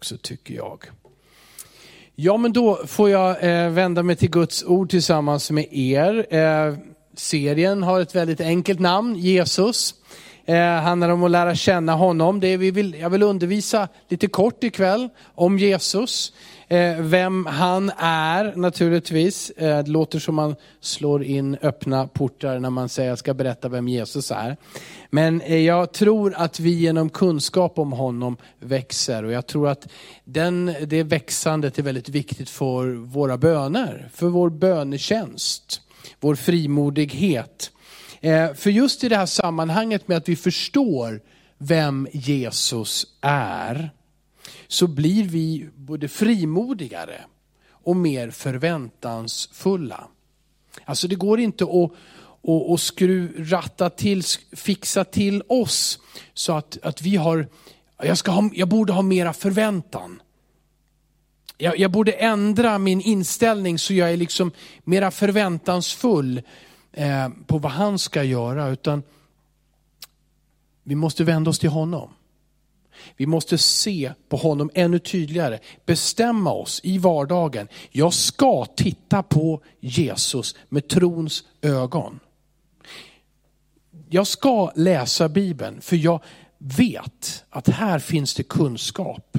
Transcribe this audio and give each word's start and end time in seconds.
också 0.00 0.16
tycker 0.16 0.54
jag. 0.54 0.84
Ja, 2.14 2.36
men 2.36 2.52
då 2.52 2.86
får 2.86 3.10
jag 3.10 3.30
eh, 3.42 3.70
vända 3.70 4.02
mig 4.02 4.16
till 4.16 4.30
Guds 4.30 4.64
ord 4.64 4.90
tillsammans 4.90 5.50
med 5.50 5.66
er. 5.70 6.34
Eh, 6.34 6.74
serien 7.16 7.82
har 7.82 8.00
ett 8.00 8.14
väldigt 8.14 8.40
enkelt 8.40 8.80
namn, 8.80 9.16
Jesus. 9.16 9.94
Eh, 10.50 10.82
handlar 10.82 11.08
om 11.08 11.24
att 11.24 11.30
lära 11.30 11.54
känna 11.54 11.94
honom. 11.94 12.40
Det 12.40 12.56
vi 12.56 12.70
vill, 12.70 12.96
jag 13.00 13.10
vill 13.10 13.22
undervisa 13.22 13.88
lite 14.08 14.26
kort 14.26 14.64
ikväll 14.64 15.08
om 15.34 15.58
Jesus. 15.58 16.32
Eh, 16.68 17.00
vem 17.00 17.46
han 17.46 17.92
är 17.98 18.56
naturligtvis. 18.56 19.50
Eh, 19.50 19.84
det 19.84 19.90
låter 19.90 20.18
som 20.18 20.34
man 20.34 20.56
slår 20.80 21.24
in 21.24 21.56
öppna 21.62 22.06
portar 22.06 22.58
när 22.58 22.70
man 22.70 22.88
säger 22.88 23.08
att 23.08 23.12
jag 23.12 23.18
ska 23.18 23.34
berätta 23.34 23.68
vem 23.68 23.88
Jesus 23.88 24.30
är. 24.30 24.56
Men 25.10 25.40
eh, 25.40 25.56
jag 25.56 25.92
tror 25.92 26.34
att 26.36 26.60
vi 26.60 26.70
genom 26.70 27.10
kunskap 27.10 27.78
om 27.78 27.92
honom 27.92 28.36
växer 28.58 29.24
och 29.24 29.32
jag 29.32 29.46
tror 29.46 29.68
att 29.68 29.88
den, 30.24 30.74
det 30.86 31.02
växandet 31.02 31.78
är 31.78 31.82
väldigt 31.82 32.08
viktigt 32.08 32.50
för 32.50 32.86
våra 32.86 33.38
böner, 33.38 34.08
för 34.14 34.26
vår 34.26 34.50
bönetjänst, 34.50 35.80
vår 36.20 36.34
frimodighet. 36.34 37.70
Eh, 38.20 38.54
för 38.54 38.70
just 38.70 39.04
i 39.04 39.08
det 39.08 39.16
här 39.16 39.26
sammanhanget 39.26 40.08
med 40.08 40.16
att 40.16 40.28
vi 40.28 40.36
förstår 40.36 41.20
vem 41.58 42.08
Jesus 42.12 43.06
är, 43.20 43.90
så 44.68 44.86
blir 44.86 45.24
vi 45.24 45.68
både 45.76 46.08
frimodigare 46.08 47.20
och 47.70 47.96
mer 47.96 48.30
förväntansfulla. 48.30 50.08
Alltså 50.84 51.08
det 51.08 51.14
går 51.14 51.40
inte 51.40 51.64
att, 51.64 51.92
och, 52.42 52.70
och 52.70 52.80
skru, 52.80 53.44
ratta 53.44 53.90
till, 53.90 54.22
fixa 54.52 55.04
till 55.04 55.42
oss 55.48 55.98
så 56.34 56.52
att, 56.56 56.78
att 56.82 57.02
vi 57.02 57.16
har, 57.16 57.48
jag, 58.02 58.18
ska 58.18 58.30
ha, 58.30 58.50
jag 58.54 58.68
borde 58.68 58.92
ha 58.92 59.02
mera 59.02 59.32
förväntan. 59.32 60.22
Jag, 61.58 61.78
jag 61.78 61.90
borde 61.90 62.12
ändra 62.12 62.78
min 62.78 63.00
inställning 63.00 63.78
så 63.78 63.94
jag 63.94 64.12
är 64.12 64.16
liksom 64.16 64.52
mera 64.84 65.10
förväntansfull 65.10 66.42
eh, 66.92 67.28
på 67.46 67.58
vad 67.58 67.72
han 67.72 67.98
ska 67.98 68.22
göra. 68.24 68.68
Utan 68.68 69.02
vi 70.82 70.94
måste 70.94 71.24
vända 71.24 71.50
oss 71.50 71.58
till 71.58 71.70
honom. 71.70 72.10
Vi 73.16 73.26
måste 73.26 73.58
se 73.58 74.12
på 74.28 74.36
honom 74.36 74.70
ännu 74.74 74.98
tydligare. 74.98 75.58
Bestämma 75.86 76.52
oss 76.52 76.80
i 76.82 76.98
vardagen. 76.98 77.68
Jag 77.90 78.14
ska 78.14 78.64
titta 78.64 79.22
på 79.22 79.62
Jesus 79.80 80.56
med 80.68 80.88
trons 80.88 81.44
ögon. 81.62 82.20
Jag 84.08 84.26
ska 84.26 84.72
läsa 84.74 85.28
Bibeln 85.28 85.80
för 85.80 85.96
jag 85.96 86.22
vet 86.58 87.44
att 87.50 87.68
här 87.68 87.98
finns 87.98 88.34
det 88.34 88.42
kunskap 88.42 89.38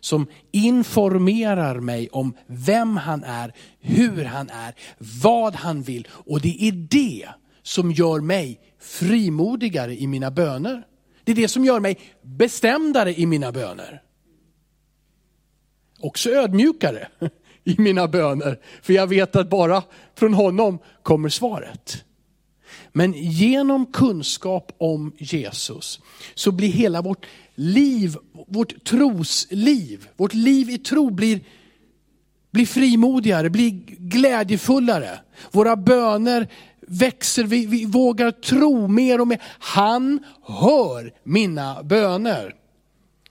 som 0.00 0.26
informerar 0.52 1.80
mig 1.80 2.08
om 2.08 2.34
vem 2.46 2.96
han 2.96 3.24
är, 3.24 3.54
hur 3.80 4.24
han 4.24 4.50
är, 4.50 4.74
vad 5.22 5.54
han 5.54 5.82
vill. 5.82 6.08
Och 6.10 6.40
det 6.40 6.68
är 6.68 6.72
det 6.72 7.28
som 7.62 7.92
gör 7.92 8.20
mig 8.20 8.60
frimodigare 8.80 10.00
i 10.00 10.06
mina 10.06 10.30
böner. 10.30 10.86
Det 11.24 11.32
är 11.32 11.36
det 11.36 11.48
som 11.48 11.64
gör 11.64 11.80
mig 11.80 11.98
bestämdare 12.22 13.20
i 13.20 13.26
mina 13.26 13.52
böner. 13.52 14.02
Också 16.00 16.30
ödmjukare 16.30 17.08
i 17.64 17.74
mina 17.78 18.08
böner, 18.08 18.60
för 18.82 18.92
jag 18.92 19.06
vet 19.06 19.36
att 19.36 19.50
bara 19.50 19.82
från 20.14 20.34
honom 20.34 20.78
kommer 21.02 21.28
svaret. 21.28 22.04
Men 22.92 23.12
genom 23.12 23.86
kunskap 23.86 24.72
om 24.78 25.12
Jesus 25.18 26.00
så 26.34 26.52
blir 26.52 26.68
hela 26.68 27.02
vårt 27.02 27.26
liv, 27.60 28.16
vårt 28.46 28.84
trosliv, 28.84 30.08
vårt 30.16 30.34
liv 30.34 30.70
i 30.70 30.78
tro 30.78 31.10
blir, 31.10 31.40
blir 32.50 32.66
frimodigare, 32.66 33.50
blir 33.50 33.70
glädjefullare. 33.98 35.20
Våra 35.50 35.76
böner 35.76 36.48
växer, 36.80 37.44
vi, 37.44 37.66
vi 37.66 37.84
vågar 37.84 38.30
tro 38.30 38.88
mer 38.88 39.20
och 39.20 39.28
mer. 39.28 39.42
Han 39.58 40.24
hör 40.42 41.12
mina 41.24 41.82
böner. 41.82 42.54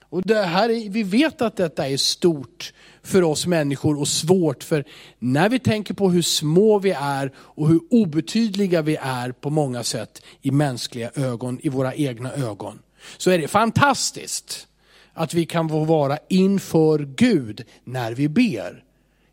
Och 0.08 0.22
det 0.22 0.42
här 0.42 0.90
vi 0.90 1.02
vet 1.02 1.42
att 1.42 1.56
detta 1.56 1.88
är 1.88 1.96
stort 1.96 2.72
för 3.02 3.22
oss 3.22 3.46
människor 3.46 4.00
och 4.00 4.08
svårt 4.08 4.64
för 4.64 4.84
när 5.18 5.48
vi 5.48 5.58
tänker 5.58 5.94
på 5.94 6.10
hur 6.10 6.22
små 6.22 6.78
vi 6.78 6.90
är 6.90 7.32
och 7.36 7.68
hur 7.68 7.80
obetydliga 7.90 8.82
vi 8.82 8.96
är 8.96 9.32
på 9.32 9.50
många 9.50 9.82
sätt 9.82 10.22
i 10.42 10.50
mänskliga 10.50 11.10
ögon, 11.14 11.58
i 11.62 11.68
våra 11.68 11.94
egna 11.94 12.32
ögon. 12.32 12.78
Så 13.16 13.30
är 13.30 13.38
det 13.38 13.48
fantastiskt 13.48 14.66
att 15.12 15.34
vi 15.34 15.46
kan 15.46 15.68
få 15.68 15.84
vara 15.84 16.18
inför 16.28 16.98
Gud 16.98 17.64
när 17.84 18.12
vi 18.12 18.28
ber. 18.28 18.84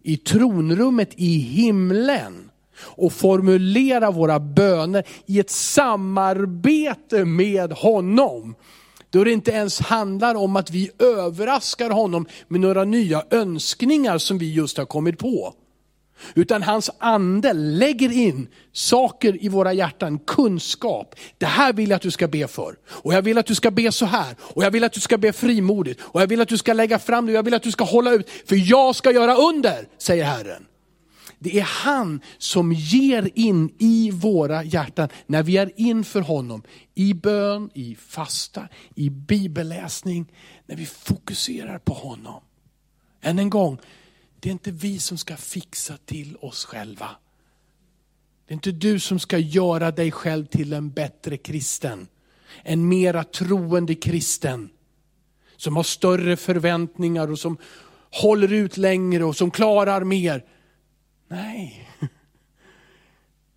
I 0.04 0.18
tronrummet 0.18 1.10
i 1.16 1.38
himlen 1.38 2.52
och 2.80 3.14
formulera 3.14 4.12
våra 4.12 4.40
böner 4.40 5.04
i 5.26 5.40
ett 5.40 5.50
samarbete 5.50 7.26
med 7.26 7.72
honom. 7.72 8.56
Då 9.10 9.24
det 9.24 9.32
inte 9.32 9.52
ens 9.52 9.80
handlar 9.80 10.36
om 10.36 10.56
att 10.56 10.72
vi 10.72 10.90
överraskar 11.00 11.90
honom 11.90 12.28
med 12.48 12.62
några 12.62 12.84
nya 12.84 13.24
önskningar 13.30 14.18
som 14.18 14.38
vi 14.38 14.54
just 14.54 14.78
har 14.78 14.86
kommit 14.86 15.20
på. 15.20 15.54
Utan 16.36 16.64
hans 16.64 16.90
ande 17.00 17.54
lägger 17.54 18.12
in 18.12 18.48
saker 18.72 19.44
i 19.44 19.50
våra 19.50 19.74
hjärtan, 19.74 20.20
kunskap. 20.20 21.16
Det 21.38 21.46
här 21.46 21.74
vill 21.74 21.90
jag 21.90 21.96
att 21.96 22.02
du 22.02 22.12
ska 22.12 22.28
be 22.28 22.48
för. 22.48 22.76
Och 22.88 23.14
jag 23.14 23.22
vill 23.22 23.38
att 23.38 23.46
du 23.46 23.56
ska 23.56 23.72
be 23.72 23.92
så 23.92 24.06
här. 24.06 24.36
Och 24.40 24.64
jag 24.64 24.72
vill 24.72 24.84
att 24.84 24.94
du 24.94 25.00
ska 25.00 25.18
be 25.18 25.34
frimodigt. 25.34 26.02
Och 26.02 26.22
jag 26.22 26.28
vill 26.28 26.42
att 26.42 26.50
du 26.50 26.58
ska 26.58 26.74
lägga 26.74 27.00
fram 27.00 27.26
det. 27.26 27.32
Och 27.32 27.38
jag 27.38 27.44
vill 27.44 27.54
att 27.54 27.64
du 27.64 27.72
ska 27.72 27.84
hålla 27.84 28.12
ut. 28.12 28.30
För 28.30 28.70
jag 28.70 28.96
ska 28.96 29.12
göra 29.12 29.36
under, 29.36 29.88
säger 29.98 30.24
Herren. 30.24 30.66
Det 31.40 31.60
är 31.60 31.64
han 31.64 32.22
som 32.38 32.74
ger 32.74 33.30
in 33.34 33.74
i 33.78 34.12
våra 34.12 34.64
hjärtan 34.64 35.10
när 35.26 35.44
vi 35.44 35.58
är 35.58 35.72
inför 35.76 36.22
honom. 36.22 36.64
I 36.96 37.14
bön, 37.14 37.70
i 37.74 37.96
fasta, 37.96 38.68
i 38.96 39.10
bibelläsning. 39.10 40.32
När 40.66 40.76
vi 40.76 40.86
fokuserar 40.86 41.80
på 41.80 41.94
honom. 41.94 42.42
Än 43.22 43.40
en 43.40 43.50
gång, 43.50 43.78
det 44.40 44.50
är 44.50 44.52
inte 44.52 44.72
vi 44.72 45.00
som 45.00 45.18
ska 45.18 45.38
fixa 45.38 45.98
till 46.06 46.38
oss 46.42 46.66
själva. 46.66 47.10
Det 48.46 48.52
är 48.52 48.56
inte 48.56 48.72
du 48.72 49.00
som 49.00 49.20
ska 49.20 49.38
göra 49.38 49.92
dig 49.92 50.12
själv 50.12 50.46
till 50.46 50.74
en 50.74 50.90
bättre 50.90 51.38
kristen. 51.38 52.08
En 52.64 52.88
mera 52.88 53.24
troende 53.24 53.96
kristen. 53.96 54.70
Som 55.58 55.76
har 55.76 55.84
större 55.84 56.38
förväntningar 56.38 57.32
och 57.32 57.40
som 57.40 57.58
håller 58.12 58.54
ut 58.54 58.78
längre 58.78 59.24
och 59.24 59.36
som 59.36 59.52
klarar 59.52 60.04
mer. 60.04 60.46
Nej, 61.28 61.90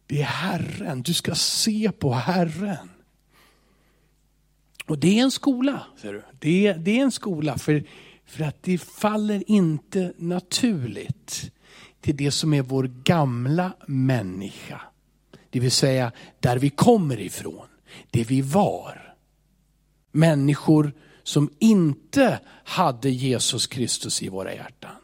det 0.06 0.20
är 0.20 0.26
Herren. 0.26 1.02
Du 1.02 1.14
ska 1.14 1.34
se 1.34 1.92
på 1.92 2.12
Herren. 2.12 2.90
Och 4.86 4.98
det 4.98 5.18
är 5.18 5.22
en 5.22 5.30
skola. 5.30 5.86
Ser 5.96 6.12
du? 6.12 6.22
Det, 6.38 6.72
det 6.72 6.98
är 6.98 7.02
en 7.02 7.12
skola 7.12 7.58
för, 7.58 7.84
för 8.30 8.44
att 8.44 8.62
det 8.62 8.78
faller 8.78 9.42
inte 9.46 10.12
naturligt 10.16 11.50
till 12.00 12.16
det 12.16 12.30
som 12.30 12.54
är 12.54 12.62
vår 12.62 12.84
gamla 13.04 13.72
människa. 13.86 14.80
Det 15.50 15.60
vill 15.60 15.70
säga 15.70 16.12
där 16.40 16.56
vi 16.56 16.70
kommer 16.70 17.20
ifrån, 17.20 17.66
det 18.10 18.24
vi 18.24 18.40
var. 18.40 19.14
Människor 20.12 20.92
som 21.22 21.50
inte 21.58 22.40
hade 22.64 23.10
Jesus 23.10 23.66
Kristus 23.66 24.22
i 24.22 24.28
våra 24.28 24.54
hjärtan. 24.54 24.99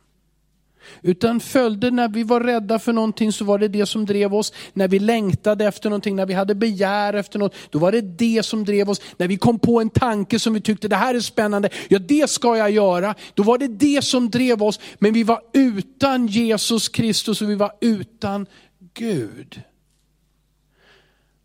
Utan 1.02 1.40
följde 1.40 1.90
när 1.90 2.08
vi 2.08 2.22
var 2.22 2.40
rädda 2.40 2.78
för 2.78 2.92
någonting 2.92 3.32
så 3.32 3.44
var 3.44 3.58
det 3.58 3.68
det 3.68 3.86
som 3.86 4.06
drev 4.06 4.34
oss. 4.34 4.52
När 4.72 4.88
vi 4.88 4.98
längtade 4.98 5.64
efter 5.64 5.90
någonting, 5.90 6.16
när 6.16 6.26
vi 6.26 6.34
hade 6.34 6.54
begär 6.54 7.14
efter 7.14 7.38
något, 7.38 7.54
då 7.70 7.78
var 7.78 7.92
det 7.92 8.00
det 8.00 8.42
som 8.42 8.64
drev 8.64 8.90
oss. 8.90 9.00
När 9.16 9.28
vi 9.28 9.36
kom 9.36 9.58
på 9.58 9.80
en 9.80 9.90
tanke 9.90 10.38
som 10.38 10.54
vi 10.54 10.60
tyckte, 10.60 10.88
det 10.88 10.96
här 10.96 11.14
är 11.14 11.20
spännande, 11.20 11.68
ja 11.88 11.98
det 11.98 12.30
ska 12.30 12.56
jag 12.56 12.70
göra. 12.70 13.14
Då 13.34 13.42
var 13.42 13.58
det 13.58 13.68
det 13.68 14.04
som 14.04 14.30
drev 14.30 14.62
oss. 14.62 14.80
Men 14.98 15.12
vi 15.12 15.22
var 15.22 15.40
utan 15.52 16.26
Jesus 16.26 16.88
Kristus 16.88 17.42
och 17.42 17.50
vi 17.50 17.54
var 17.54 17.72
utan 17.80 18.46
Gud. 18.94 19.62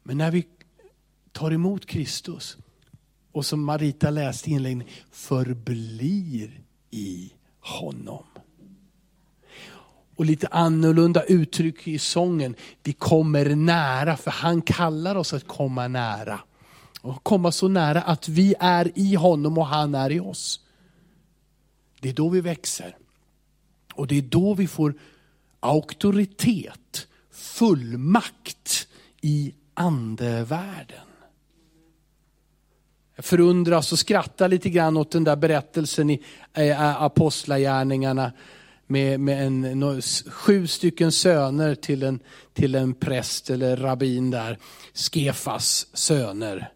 Men 0.04 0.18
när 0.18 0.32
vi 0.32 0.46
tar 1.32 1.52
emot 1.52 1.86
Kristus 1.86 2.58
och 3.32 3.46
som 3.46 3.64
Marita 3.64 4.10
läste 4.10 4.50
i 4.50 4.54
inledningen, 4.54 4.88
förblir 5.12 6.62
i 6.92 7.34
honom 7.60 8.26
och 10.22 10.26
lite 10.26 10.48
annorlunda 10.48 11.24
uttryck 11.24 11.88
i 11.88 12.00
sången. 12.00 12.56
Vi 12.84 12.94
kommer 12.94 13.56
nära, 13.56 14.18
för 14.18 14.32
han 14.32 14.62
kallar 14.62 15.16
oss 15.16 15.34
att 15.34 15.48
komma 15.48 15.88
nära. 15.88 16.40
Och 17.02 17.24
komma 17.24 17.52
så 17.52 17.68
nära 17.68 18.02
att 18.02 18.28
vi 18.28 18.56
är 18.60 18.92
i 18.96 19.16
honom 19.16 19.58
och 19.58 19.66
han 19.66 19.96
är 19.96 20.12
i 20.12 20.20
oss. 20.20 20.60
Det 22.00 22.10
är 22.10 22.14
då 22.14 22.30
vi 22.30 22.42
växer. 22.42 22.98
Och 23.94 24.08
det 24.08 24.18
är 24.18 24.22
då 24.22 24.54
vi 24.54 24.68
får 24.68 24.94
auktoritet, 25.60 27.08
fullmakt 27.32 28.88
i 29.22 29.54
andevärlden. 29.74 31.08
Jag 33.16 33.26
förundras 33.26 33.92
och 33.92 34.00
skrattar 34.00 34.48
lite 34.48 34.70
grann 34.70 34.98
åt 34.98 35.12
den 35.12 35.24
där 35.24 35.36
berättelsen 35.36 36.10
i 36.10 36.24
eh, 36.54 37.02
Apostlagärningarna 37.04 38.32
med, 38.92 39.20
med 39.20 39.48
en, 39.48 39.62
no, 39.62 40.02
sju 40.32 40.68
stycken 40.68 41.12
söner 41.12 41.76
till 41.76 42.04
en, 42.04 42.20
till 42.54 42.76
en 42.76 42.94
präst 42.94 43.50
eller 43.50 43.78
rabbin 43.78 44.32
där, 44.32 44.58
Skefas 44.94 45.88
söner. 45.94 46.72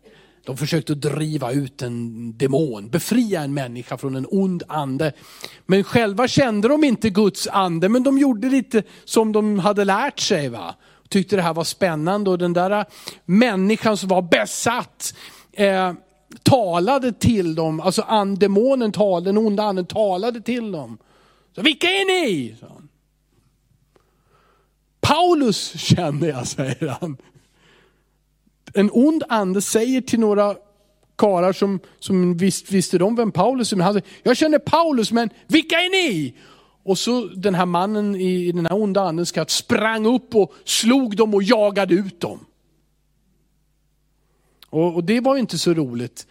De 0.46 0.58
försökte 0.58 0.96
driva 0.96 1.52
ut 1.52 1.82
en 1.82 2.38
demon, 2.38 2.90
befria 2.90 3.42
en 3.42 3.54
människa 3.54 3.98
från 3.98 4.16
en 4.16 4.28
ond 4.32 4.64
ande. 4.68 5.14
Men 5.66 5.84
själva 5.84 6.28
kände 6.28 6.68
de 6.68 6.84
inte 6.84 7.10
Guds 7.10 7.48
ande, 7.48 7.90
men 7.90 8.04
de 8.04 8.18
gjorde 8.18 8.50
lite 8.50 8.84
som 9.06 9.32
de 9.32 9.60
hade 9.60 9.86
lärt 9.86 10.20
sig. 10.20 10.50
Va? 10.50 10.76
Tyckte 11.10 11.36
det 11.36 11.42
här 11.42 11.54
var 11.54 11.64
spännande 11.64 12.30
och 12.30 12.38
den 12.38 12.54
där 12.54 12.72
äh, 12.72 12.86
människan 13.26 13.98
som 13.98 14.10
var 14.10 14.22
besatt 14.22 15.14
eh, 15.54 15.94
talade 16.44 17.14
till 17.14 17.56
dem, 17.56 17.80
alltså 17.80 18.02
andemonen 18.02 18.92
talade, 18.92 19.26
den 19.26 19.38
onda 19.38 19.64
anden 19.64 19.86
talade 19.86 20.42
till 20.42 20.72
dem. 20.72 20.98
Så, 21.56 21.62
Vilka 21.62 21.88
är 21.88 22.06
ni? 22.06 22.56
Paulus 25.00 25.80
känner 25.80 26.28
jag, 26.28 26.48
säger 26.48 26.98
han 27.02 27.18
en 28.76 28.90
ond 28.94 29.24
ande 29.30 29.62
säger 29.62 30.02
till 30.02 30.20
några 30.20 30.56
karar 31.16 31.54
som, 31.54 31.80
som 32.00 32.38
visst, 32.38 32.72
visste 32.72 32.98
de 32.98 33.16
vem 33.16 33.32
Paulus 33.32 33.72
är, 33.72 33.78
men 33.78 33.86
han 33.86 33.94
säger, 33.94 34.08
jag 34.24 34.38
känner 34.38 34.60
Paulus, 34.60 35.12
men 35.12 35.30
vilka 35.48 35.76
är 35.76 35.90
ni? 35.90 36.36
Och 36.84 36.98
så 36.98 37.26
den 37.28 37.56
här 37.56 37.66
mannen 37.66 38.16
i 38.16 38.52
den 38.52 38.66
här 38.66 38.74
onda 38.74 39.02
andens 39.02 39.30
skatt 39.30 39.50
sprang 39.50 40.06
upp 40.06 40.36
och 40.36 40.54
slog 40.64 41.16
dem 41.16 41.34
och 41.34 41.44
jagade 41.44 41.96
ut 41.96 42.20
dem. 42.20 42.46
Och, 44.70 44.96
och 44.96 45.04
det 45.04 45.20
var 45.20 45.38
inte 45.38 45.58
så 45.58 45.74
roligt. 45.74 46.28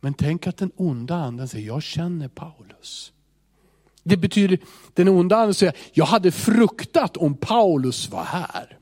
Men 0.00 0.14
tänk 0.14 0.46
att 0.46 0.56
den 0.56 0.70
onda 0.76 1.14
anden 1.14 1.48
säger, 1.48 1.66
jag 1.66 1.82
känner 1.82 2.28
Paulus. 2.28 3.11
Det 4.02 4.16
betyder, 4.16 4.58
den 4.94 5.08
onda 5.08 5.36
anden 5.36 5.54
säger, 5.54 5.76
jag 5.92 6.04
hade 6.04 6.32
fruktat 6.32 7.16
om 7.16 7.34
Paulus 7.34 8.10
var 8.10 8.24
här. 8.24 8.78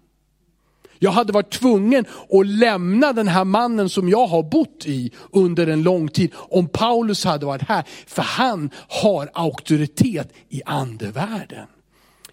Jag 1.03 1.11
hade 1.11 1.33
varit 1.33 1.53
tvungen 1.53 2.05
att 2.31 2.47
lämna 2.47 3.13
den 3.13 3.29
här 3.29 3.45
mannen 3.45 3.89
som 3.89 4.09
jag 4.09 4.27
har 4.27 4.43
bott 4.43 4.87
i 4.87 5.13
under 5.33 5.67
en 5.67 5.83
lång 5.83 6.09
tid 6.09 6.33
om 6.35 6.69
Paulus 6.69 7.25
hade 7.25 7.47
varit 7.47 7.63
här. 7.63 7.85
För 8.07 8.23
han 8.23 8.71
har 8.75 9.31
auktoritet 9.35 10.33
i 10.49 10.63
andevärlden. 10.67 11.67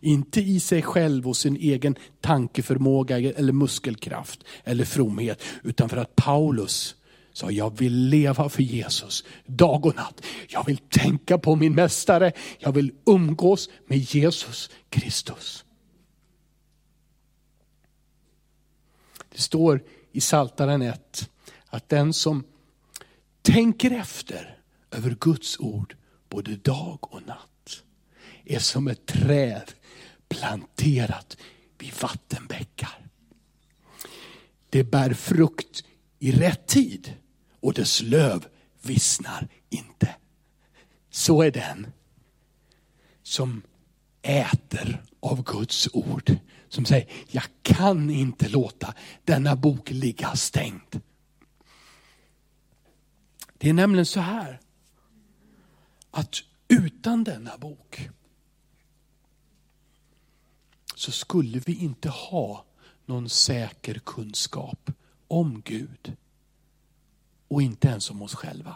Inte 0.02 0.42
i 0.42 0.60
sig 0.60 0.82
själv 0.82 1.28
och 1.28 1.38
sin 1.38 1.56
egen 1.56 1.96
tankeförmåga 2.22 3.18
eller 3.18 3.54
muskelkraft 3.54 4.44
eller 4.64 4.86
fromhet. 4.86 5.44
Utan 5.64 5.90
för 5.90 5.98
att 5.98 6.16
Paulus 6.16 6.96
sa, 7.38 7.52
jag 7.52 7.78
vill 7.78 8.10
leva 8.10 8.50
för 8.50 8.64
Jesus 8.64 9.24
dag 9.46 9.86
och 9.86 9.96
natt. 9.96 10.22
Jag 10.48 10.66
vill 10.66 10.78
tänka 10.78 11.38
på 11.38 11.56
min 11.56 11.76
mästare. 11.76 12.32
Jag 12.60 12.72
vill 12.72 12.92
umgås 13.06 13.70
med 13.88 13.98
Jesus 13.98 14.70
Kristus. 14.90 15.66
Det 19.30 19.42
står 19.42 19.84
i 20.12 20.22
Saltaren 20.22 20.82
1 20.82 21.30
att 21.66 21.90
den 21.90 22.14
som 22.14 22.44
tänker 23.42 23.92
efter 23.92 24.58
över 24.92 25.18
Guds 25.20 25.60
ord 25.60 25.96
både 26.30 26.56
dag 26.56 27.14
och 27.14 27.28
natt 27.28 27.84
är 28.46 28.60
som 28.60 28.88
ett 28.88 29.06
träd 29.06 29.72
planterat 30.30 31.38
vid 31.78 31.94
vattenbäckar. 32.02 33.08
Det 34.70 34.84
bär 34.84 35.14
frukt 35.14 35.84
i 36.20 36.32
rätt 36.32 36.68
tid 36.68 37.14
och 37.60 37.74
dess 37.74 38.02
löv 38.02 38.48
vissnar 38.82 39.48
inte. 39.70 40.16
Så 41.10 41.42
är 41.42 41.52
den 41.52 41.88
som 43.24 43.62
äter 44.22 45.04
av 45.20 45.44
Guds 45.44 45.90
ord 45.94 46.36
som 46.70 46.86
säger, 46.86 47.12
jag 47.28 47.44
kan 47.62 48.10
inte 48.10 48.50
låta 48.50 48.94
denna 49.26 49.56
bok 49.56 49.92
ligga 49.92 50.36
stängd. 50.36 51.02
Det 53.58 53.70
är 53.70 53.74
nämligen 53.74 54.06
så 54.06 54.20
här, 54.20 54.60
att 56.12 56.36
utan 56.68 57.24
denna 57.24 57.58
bok 57.58 58.10
så 60.96 61.12
skulle 61.12 61.60
vi 61.60 61.76
inte 61.76 62.10
ha 62.10 62.66
någon 63.06 63.30
säker 63.30 64.00
kunskap 64.06 64.92
om 65.28 65.62
Gud 65.66 66.18
och 67.48 67.62
inte 67.62 67.88
ens 67.88 68.12
om 68.12 68.22
oss 68.22 68.36
själva. 68.36 68.76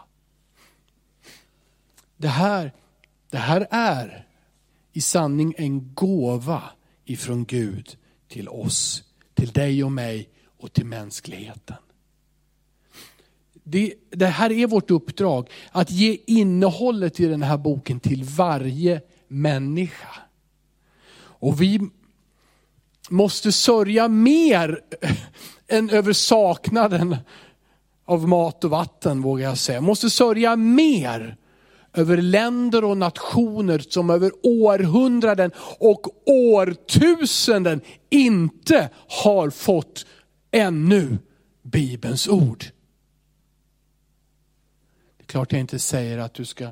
Det 2.17 2.27
här, 2.27 2.73
det 3.29 3.37
här 3.37 3.67
är 3.71 4.27
i 4.93 5.01
sanning 5.01 5.53
en 5.57 5.93
gåva 5.93 6.63
ifrån 7.05 7.45
Gud 7.45 7.97
till 8.27 8.49
oss, 8.49 9.03
till 9.33 9.51
dig 9.51 9.83
och 9.83 9.91
mig 9.91 10.29
och 10.57 10.73
till 10.73 10.85
mänskligheten. 10.85 11.77
Det, 13.63 13.93
det, 14.09 14.27
här 14.27 14.51
är 14.51 14.67
vårt 14.67 14.91
uppdrag, 14.91 15.49
att 15.71 15.91
ge 15.91 16.17
innehållet 16.27 17.19
i 17.19 17.25
den 17.25 17.43
här 17.43 17.57
boken 17.57 17.99
till 17.99 18.23
varje 18.23 19.01
människa. 19.27 20.09
Och 21.13 21.61
vi 21.61 21.89
måste 23.09 23.51
sörja 23.51 24.07
mer 24.07 24.79
än 25.67 25.89
över 25.89 26.13
saknaden 26.13 27.17
av 28.05 28.27
mat 28.27 28.63
och 28.63 28.69
vatten, 28.69 29.21
vågar 29.21 29.49
jag 29.49 29.57
säga. 29.57 29.81
Måste 29.81 30.09
sörja 30.09 30.55
mer 30.55 31.37
över 31.93 32.17
länder 32.17 32.83
och 32.83 32.97
nationer 32.97 33.79
som 33.79 34.09
över 34.09 34.31
århundraden 34.43 35.51
och 35.79 36.29
årtusenden 36.29 37.81
inte 38.09 38.89
har 39.23 39.49
fått 39.49 40.05
ännu 40.51 41.17
Bibelns 41.61 42.27
ord. 42.27 42.65
Det 45.17 45.23
är 45.23 45.27
klart 45.27 45.51
jag 45.51 45.61
inte 45.61 45.79
säger 45.79 46.17
att 46.17 46.33
du, 46.33 46.45
ska, 46.45 46.67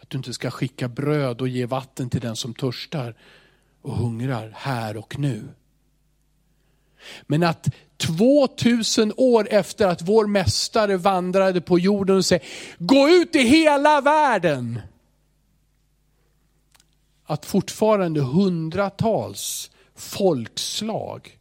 att 0.00 0.10
du 0.10 0.18
inte 0.18 0.32
ska 0.32 0.50
skicka 0.50 0.88
bröd 0.88 1.40
och 1.40 1.48
ge 1.48 1.66
vatten 1.66 2.10
till 2.10 2.20
den 2.20 2.36
som 2.36 2.54
törstar 2.54 3.16
och 3.82 3.96
hungrar 3.96 4.52
här 4.56 4.96
och 4.96 5.18
nu. 5.18 5.48
Men 7.26 7.42
att 7.42 7.68
2000 7.96 9.12
år 9.16 9.48
efter 9.50 9.86
att 9.86 10.02
vår 10.02 10.26
mästare 10.26 10.96
vandrade 10.96 11.60
på 11.60 11.78
jorden 11.78 12.16
och 12.16 12.24
säger, 12.24 12.46
gå 12.78 13.08
ut 13.08 13.36
i 13.36 13.42
hela 13.42 14.00
världen. 14.00 14.80
Att 17.26 17.46
fortfarande 17.46 18.20
hundratals 18.20 19.70
folkslag, 19.96 21.38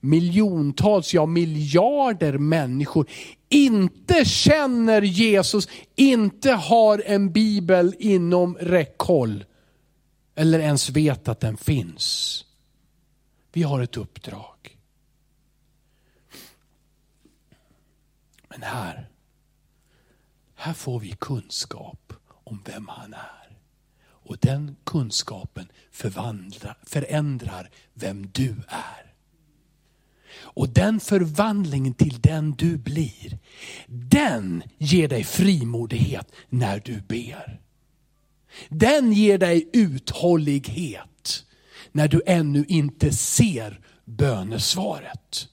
miljontals, 0.00 1.14
ja 1.14 1.26
miljarder 1.26 2.38
människor 2.38 3.06
inte 3.48 4.24
känner 4.24 5.02
Jesus, 5.02 5.68
inte 5.96 6.52
har 6.52 7.02
en 7.06 7.32
bibel 7.32 7.94
inom 7.98 8.56
räckhåll. 8.60 9.44
Eller 10.34 10.58
ens 10.58 10.90
vet 10.90 11.28
att 11.28 11.40
den 11.40 11.56
finns. 11.56 12.44
Vi 13.52 13.62
har 13.62 13.80
ett 13.80 13.96
uppdrag. 13.96 14.55
Men 18.58 18.68
här, 18.68 19.08
här 20.54 20.72
får 20.72 21.00
vi 21.00 21.16
kunskap 21.20 22.12
om 22.44 22.62
vem 22.64 22.88
han 22.88 23.14
är. 23.14 23.58
Och 24.08 24.38
den 24.38 24.76
kunskapen 24.84 25.68
förändrar 26.84 27.70
vem 27.94 28.30
du 28.32 28.54
är. 28.68 29.14
Och 30.38 30.68
den 30.68 31.00
förvandlingen 31.00 31.94
till 31.94 32.20
den 32.20 32.52
du 32.52 32.76
blir, 32.76 33.38
den 33.86 34.62
ger 34.78 35.08
dig 35.08 35.24
frimodighet 35.24 36.32
när 36.48 36.80
du 36.80 37.00
ber. 37.00 37.60
Den 38.68 39.12
ger 39.12 39.38
dig 39.38 39.70
uthållighet 39.72 41.46
när 41.92 42.08
du 42.08 42.22
ännu 42.26 42.64
inte 42.68 43.12
ser 43.12 43.80
bönesvaret. 44.04 45.48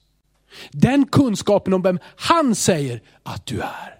Den 0.70 1.06
kunskapen 1.06 1.74
om 1.74 1.82
vem 1.82 1.98
han 2.16 2.54
säger 2.54 3.02
att 3.22 3.46
du 3.46 3.60
är. 3.60 3.94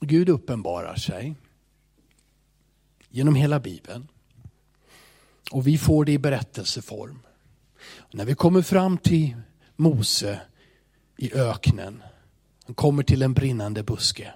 Gud 0.00 0.28
uppenbarar 0.28 0.96
sig 0.96 1.34
genom 3.08 3.34
hela 3.34 3.60
Bibeln. 3.60 4.08
Och 5.50 5.66
vi 5.66 5.78
får 5.78 6.04
det 6.04 6.12
i 6.12 6.18
berättelseform. 6.18 7.18
När 8.10 8.24
vi 8.24 8.34
kommer 8.34 8.62
fram 8.62 8.98
till 8.98 9.36
Mose 9.76 10.40
i 11.16 11.34
öknen 11.34 12.02
kommer 12.74 13.02
till 13.02 13.22
en 13.22 13.34
brinnande 13.34 13.82
buske. 13.82 14.32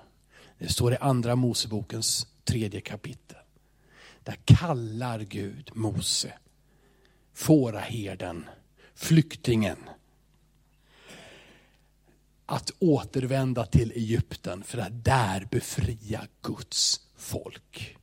Det 0.59 0.69
står 0.69 0.93
i 0.93 0.97
andra 0.97 1.37
Mosebokens 1.37 2.27
tredje 2.45 2.81
kapitel. 2.81 3.39
där 4.25 4.37
kallar 4.45 5.21
Gud 5.21 5.71
Mose, 5.75 6.33
fåraherden, 7.35 8.45
flyktingen, 8.95 9.79
att 12.47 12.71
återvända 12.79 13.67
till 13.67 13.93
Egypten 13.93 14.62
för 14.62 14.79
att 14.79 15.05
där 15.05 15.49
befria 15.51 16.27
Guds 16.43 17.01
folk. 17.17 17.97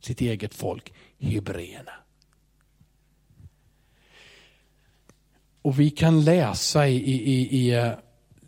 Sitt 0.00 0.20
eget 0.20 0.54
folk, 0.54 0.92
hebreerna. 1.18 1.92
Och 5.62 5.80
vi 5.80 5.90
kan 5.90 6.24
läsa 6.24 6.88
i, 6.88 6.96
i, 6.96 7.58
i 7.58 7.74
eh, 7.74 7.92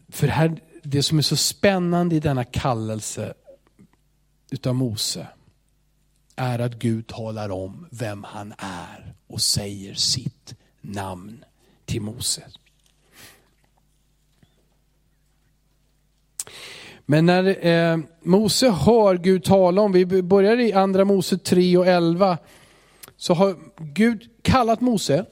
för 0.09 0.29
här, 0.29 0.61
det 0.91 1.03
som 1.03 1.19
är 1.19 1.23
så 1.23 1.37
spännande 1.37 2.17
i 2.17 2.21
denna 2.21 2.45
kallelse 2.45 3.35
utav 4.51 4.75
Mose 4.75 5.27
är 6.37 6.59
att 6.59 6.75
Gud 6.75 7.07
talar 7.07 7.51
om 7.51 7.87
vem 7.91 8.25
han 8.25 8.55
är 8.59 9.15
och 9.27 9.41
säger 9.41 9.95
sitt 9.95 10.55
namn 10.81 11.45
till 11.85 12.03
Mose. 12.03 12.43
Men 17.07 17.27
när 17.27 17.67
eh, 17.67 17.99
Mose 18.23 18.71
hör 18.71 19.17
Gud 19.17 19.45
tala 19.45 19.83
om, 19.83 19.93
vi 19.93 20.23
börjar 20.23 20.61
i 20.61 20.73
andra 20.73 21.05
Mose 21.05 21.39
3 21.39 21.77
och 21.77 21.87
11, 21.87 22.39
så 23.17 23.35
har 23.35 23.57
Gud 23.77 24.43
kallat 24.43 24.81
Mose 24.81 25.25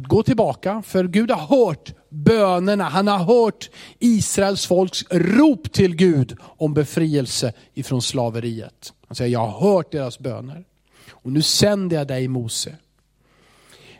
att 0.00 0.08
gå 0.08 0.22
tillbaka, 0.22 0.82
för 0.86 1.04
Gud 1.04 1.30
har 1.30 1.66
hört 1.66 1.94
bönerna, 2.08 2.84
han 2.84 3.08
har 3.08 3.18
hört 3.18 3.70
Israels 3.98 4.66
folks 4.66 5.04
rop 5.10 5.72
till 5.72 5.96
Gud 5.96 6.36
om 6.42 6.74
befrielse 6.74 7.52
ifrån 7.74 8.02
slaveriet. 8.02 8.92
Han 9.08 9.14
säger, 9.14 9.32
jag 9.32 9.46
har 9.46 9.74
hört 9.74 9.92
deras 9.92 10.18
böner 10.18 10.64
och 11.10 11.32
nu 11.32 11.42
sänder 11.42 11.96
jag 11.96 12.06
dig 12.06 12.28
Mose. 12.28 12.76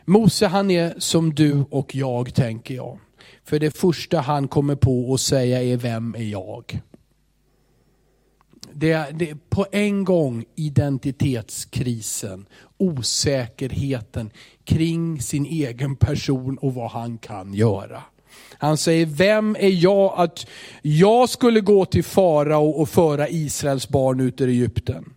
Mose 0.05 0.47
han 0.47 0.71
är 0.71 0.95
som 0.97 1.35
du 1.35 1.65
och 1.69 1.95
jag 1.95 2.33
tänker 2.33 2.75
jag. 2.75 2.99
För 3.43 3.59
det 3.59 3.71
första 3.71 4.19
han 4.19 4.47
kommer 4.47 4.75
på 4.75 5.13
att 5.13 5.21
säga 5.21 5.63
är, 5.63 5.77
vem 5.77 6.15
är 6.15 6.23
jag? 6.23 6.81
Det 8.73 8.91
är, 8.91 9.11
det 9.11 9.29
är 9.29 9.37
på 9.49 9.65
en 9.71 10.03
gång 10.03 10.45
identitetskrisen, 10.55 12.45
osäkerheten 12.81 14.31
kring 14.63 15.21
sin 15.21 15.45
egen 15.45 15.95
person 15.95 16.57
och 16.57 16.73
vad 16.73 16.91
han 16.91 17.17
kan 17.17 17.53
göra. 17.53 18.03
Han 18.57 18.77
säger, 18.77 19.05
vem 19.05 19.55
är 19.59 19.83
jag 19.83 20.13
att 20.17 20.47
jag 20.81 21.29
skulle 21.29 21.61
gå 21.61 21.85
till 21.85 22.03
farao 22.03 22.69
och 22.69 22.89
föra 22.89 23.29
Israels 23.29 23.89
barn 23.89 24.19
ut 24.19 24.41
ur 24.41 24.47
Egypten? 24.47 25.13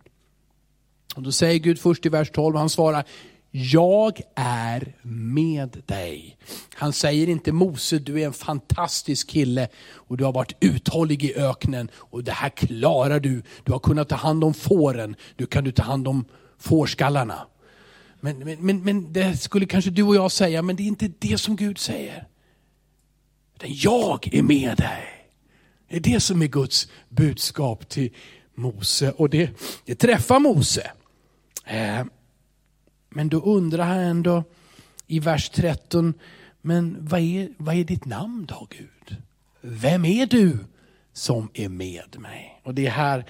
Och 1.15 1.21
då 1.21 1.31
säger 1.31 1.59
Gud 1.59 1.79
först 1.79 2.05
i 2.05 2.09
vers 2.09 2.29
12, 2.31 2.55
han 2.55 2.69
svarar, 2.69 3.03
jag 3.51 4.21
är 4.35 4.95
med 5.01 5.81
dig. 5.85 6.37
Han 6.73 6.93
säger 6.93 7.29
inte 7.29 7.51
Mose, 7.51 7.99
du 7.99 8.21
är 8.21 8.25
en 8.25 8.33
fantastisk 8.33 9.29
kille 9.29 9.67
och 9.93 10.17
du 10.17 10.23
har 10.23 10.31
varit 10.31 10.57
uthållig 10.59 11.23
i 11.23 11.35
öknen 11.35 11.89
och 11.95 12.23
det 12.23 12.31
här 12.31 12.49
klarar 12.49 13.19
du. 13.19 13.41
Du 13.63 13.71
har 13.71 13.79
kunnat 13.79 14.09
ta 14.09 14.15
hand 14.15 14.43
om 14.43 14.53
fåren, 14.53 15.15
du 15.35 15.45
kan 15.45 15.63
du 15.63 15.71
ta 15.71 15.83
hand 15.83 16.07
om 16.07 16.25
fårskallarna. 16.59 17.47
Men, 18.25 18.39
men, 18.39 18.57
men, 18.59 18.83
men 18.83 19.13
det 19.13 19.37
skulle 19.37 19.65
kanske 19.65 19.91
du 19.91 20.03
och 20.03 20.15
jag 20.15 20.31
säga, 20.31 20.61
men 20.61 20.75
det 20.75 20.83
är 20.83 20.87
inte 20.87 21.11
det 21.19 21.37
som 21.37 21.55
Gud 21.55 21.77
säger. 21.77 22.27
Jag 23.61 24.29
är 24.35 24.41
med 24.41 24.77
dig. 24.77 25.29
Det 25.89 25.95
är 25.95 25.99
det 25.99 26.19
som 26.19 26.41
är 26.41 26.47
Guds 26.47 26.87
budskap 27.09 27.89
till 27.89 28.13
Mose 28.55 29.11
och 29.11 29.29
det, 29.29 29.49
det 29.85 29.95
träffar 29.95 30.39
Mose. 30.39 30.91
Eh, 31.65 32.05
men 33.09 33.29
då 33.29 33.41
undrar 33.41 33.85
han 33.85 33.99
ändå 33.99 34.43
i 35.07 35.19
vers 35.19 35.49
13, 35.49 36.13
men 36.61 36.97
vad 36.99 37.19
är, 37.19 37.49
vad 37.57 37.75
är 37.75 37.83
ditt 37.83 38.05
namn 38.05 38.45
då 38.45 38.67
Gud? 38.69 39.17
Vem 39.61 40.05
är 40.05 40.25
du 40.25 40.57
som 41.13 41.49
är 41.53 41.69
med 41.69 42.19
mig? 42.19 42.61
Och 42.63 42.73
det 42.73 42.85
är 42.85 42.91
här 42.91 43.25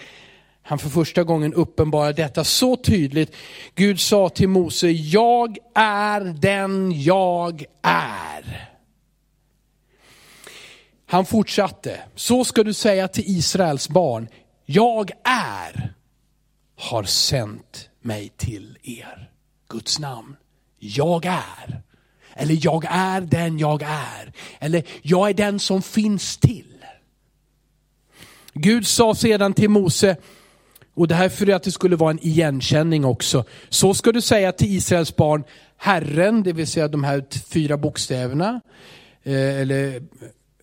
han 0.67 0.79
för 0.79 0.89
första 0.89 1.23
gången 1.23 1.53
uppenbarar 1.53 2.13
detta 2.13 2.43
så 2.43 2.75
tydligt. 2.75 3.35
Gud 3.75 3.99
sa 3.99 4.29
till 4.29 4.49
Mose, 4.49 4.87
jag 4.91 5.57
är 5.75 6.21
den 6.21 7.01
jag 7.01 7.65
är. 7.81 8.69
Han 11.05 11.25
fortsatte, 11.25 11.99
så 12.15 12.43
ska 12.43 12.63
du 12.63 12.73
säga 12.73 13.07
till 13.07 13.23
Israels 13.27 13.89
barn, 13.89 14.27
jag 14.65 15.11
är, 15.23 15.93
har 16.75 17.03
sänt 17.03 17.89
mig 18.01 18.29
till 18.37 18.77
er. 18.83 19.29
Guds 19.69 19.99
namn. 19.99 20.35
Jag 20.79 21.25
är. 21.25 21.81
Eller 22.33 22.57
jag 22.61 22.85
är 22.89 23.21
den 23.21 23.59
jag 23.59 23.81
är. 23.81 24.33
Eller 24.59 24.83
jag 25.01 25.29
är 25.29 25.33
den 25.33 25.59
som 25.59 25.81
finns 25.81 26.37
till. 26.37 26.85
Gud 28.53 28.87
sa 28.87 29.15
sedan 29.15 29.53
till 29.53 29.69
Mose, 29.69 30.17
och 30.95 31.07
det 31.07 31.15
här 31.15 31.29
för 31.29 31.49
att 31.49 31.63
det 31.63 31.71
skulle 31.71 31.95
vara 31.95 32.11
en 32.11 32.25
igenkänning 32.25 33.05
också. 33.05 33.43
Så 33.69 33.93
ska 33.93 34.11
du 34.11 34.21
säga 34.21 34.51
till 34.51 34.75
Israels 34.75 35.15
barn, 35.15 35.43
Herren, 35.77 36.43
det 36.43 36.53
vill 36.53 36.67
säga 36.67 36.87
de 36.87 37.03
här 37.03 37.25
fyra 37.49 37.77
bokstäverna, 37.77 38.61
eh, 39.23 39.61
eller 39.61 40.01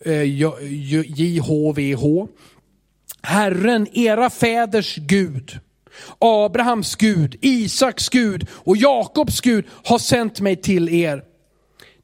eh, 0.05 0.23
JHVH. 1.21 2.27
Herren, 3.23 3.87
era 3.93 4.31
fäders 4.31 4.97
Gud 4.97 5.61
Abrahams 6.19 6.97
Gud, 6.97 7.37
Isaks 7.41 8.09
Gud 8.09 8.49
och 8.53 8.77
Jakobs 8.77 9.41
Gud 9.41 9.65
har 9.85 9.99
sänt 9.99 10.41
mig 10.41 10.57
till 10.57 10.89
er. 10.89 11.23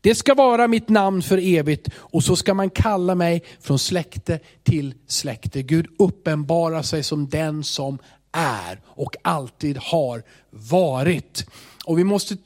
Det 0.00 0.14
ska 0.14 0.34
vara 0.34 0.68
mitt 0.68 0.88
namn 0.88 1.22
för 1.22 1.38
evigt 1.38 1.88
och 1.96 2.24
så 2.24 2.36
ska 2.36 2.54
man 2.54 2.70
kalla 2.70 3.14
mig 3.14 3.44
från 3.60 3.78
släkte 3.78 4.40
till 4.62 4.94
släkte. 5.06 5.62
Gud 5.62 5.86
uppenbarar 5.98 6.82
sig 6.82 7.02
som 7.02 7.28
den 7.28 7.64
som 7.64 7.98
är 8.32 8.80
och 8.86 9.16
alltid 9.22 9.76
har 9.76 10.22
varit. 10.50 11.46
Och 11.84 11.98
vi 11.98 12.04
måste 12.04 12.36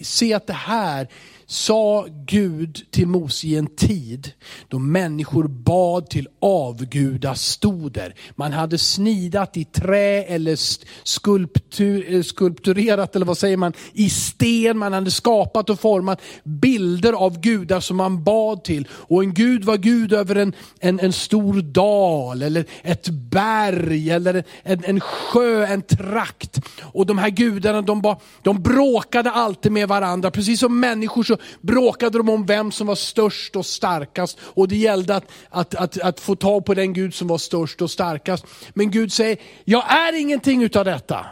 se 0.00 0.34
att 0.34 0.46
det 0.46 0.52
här 0.52 1.08
sa 1.50 2.06
Gud 2.26 2.80
till 2.90 3.06
Mose 3.06 3.46
i 3.46 3.56
en 3.56 3.66
tid 3.66 4.32
då 4.68 4.78
människor 4.78 5.48
bad 5.48 6.10
till 6.10 6.28
avgudastoder. 6.40 8.14
Man 8.36 8.52
hade 8.52 8.78
snidat 8.78 9.56
i 9.56 9.64
trä 9.64 10.22
eller 10.22 10.58
skulptur, 11.04 12.14
eh, 12.14 12.22
skulpturerat, 12.22 13.16
eller 13.16 13.26
vad 13.26 13.38
säger 13.38 13.56
man, 13.56 13.72
i 13.92 14.10
sten. 14.10 14.78
Man 14.78 14.92
hade 14.92 15.10
skapat 15.10 15.70
och 15.70 15.80
format 15.80 16.20
bilder 16.44 17.12
av 17.12 17.40
gudar 17.40 17.80
som 17.80 17.96
man 17.96 18.24
bad 18.24 18.64
till. 18.64 18.88
Och 18.90 19.22
en 19.22 19.34
gud 19.34 19.64
var 19.64 19.76
gud 19.76 20.12
över 20.12 20.34
en, 20.34 20.52
en, 20.80 21.00
en 21.00 21.12
stor 21.12 21.62
dal, 21.62 22.42
eller 22.42 22.64
ett 22.82 23.08
berg, 23.08 24.10
eller 24.10 24.44
en, 24.62 24.84
en 24.84 25.00
sjö, 25.00 25.66
en 25.66 25.82
trakt. 25.82 26.60
Och 26.80 27.06
de 27.06 27.18
här 27.18 27.30
gudarna 27.30 27.82
de, 27.82 28.00
ba, 28.00 28.16
de 28.42 28.62
bråkade 28.62 29.30
alltid 29.30 29.72
med 29.72 29.88
varandra, 29.88 30.30
precis 30.30 30.60
som 30.60 30.80
människor 30.80 31.22
så 31.22 31.37
bråkade 31.60 32.18
de 32.18 32.28
om 32.28 32.46
vem 32.46 32.72
som 32.72 32.86
var 32.86 32.94
störst 32.94 33.56
och 33.56 33.66
starkast. 33.66 34.38
Och 34.42 34.68
det 34.68 34.76
gällde 34.76 35.16
att, 35.16 35.30
att, 35.50 35.74
att, 35.74 36.00
att 36.00 36.20
få 36.20 36.36
tag 36.36 36.64
på 36.64 36.74
den 36.74 36.92
Gud 36.92 37.14
som 37.14 37.28
var 37.28 37.38
störst 37.38 37.82
och 37.82 37.90
starkast. 37.90 38.46
Men 38.74 38.90
Gud 38.90 39.12
säger, 39.12 39.38
jag 39.64 39.92
är 39.92 40.20
ingenting 40.20 40.62
utav 40.62 40.84
detta. 40.84 41.26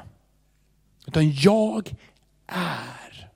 Utan 1.07 1.33
jag 1.33 1.95
är. 2.47 3.31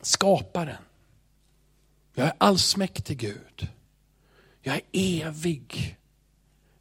Skaparen. 0.00 0.76
Jag 2.14 2.26
är 2.26 2.32
allsmäktig 2.38 3.18
Gud. 3.18 3.68
Jag 4.62 4.74
är 4.74 4.82
evig. 4.92 5.96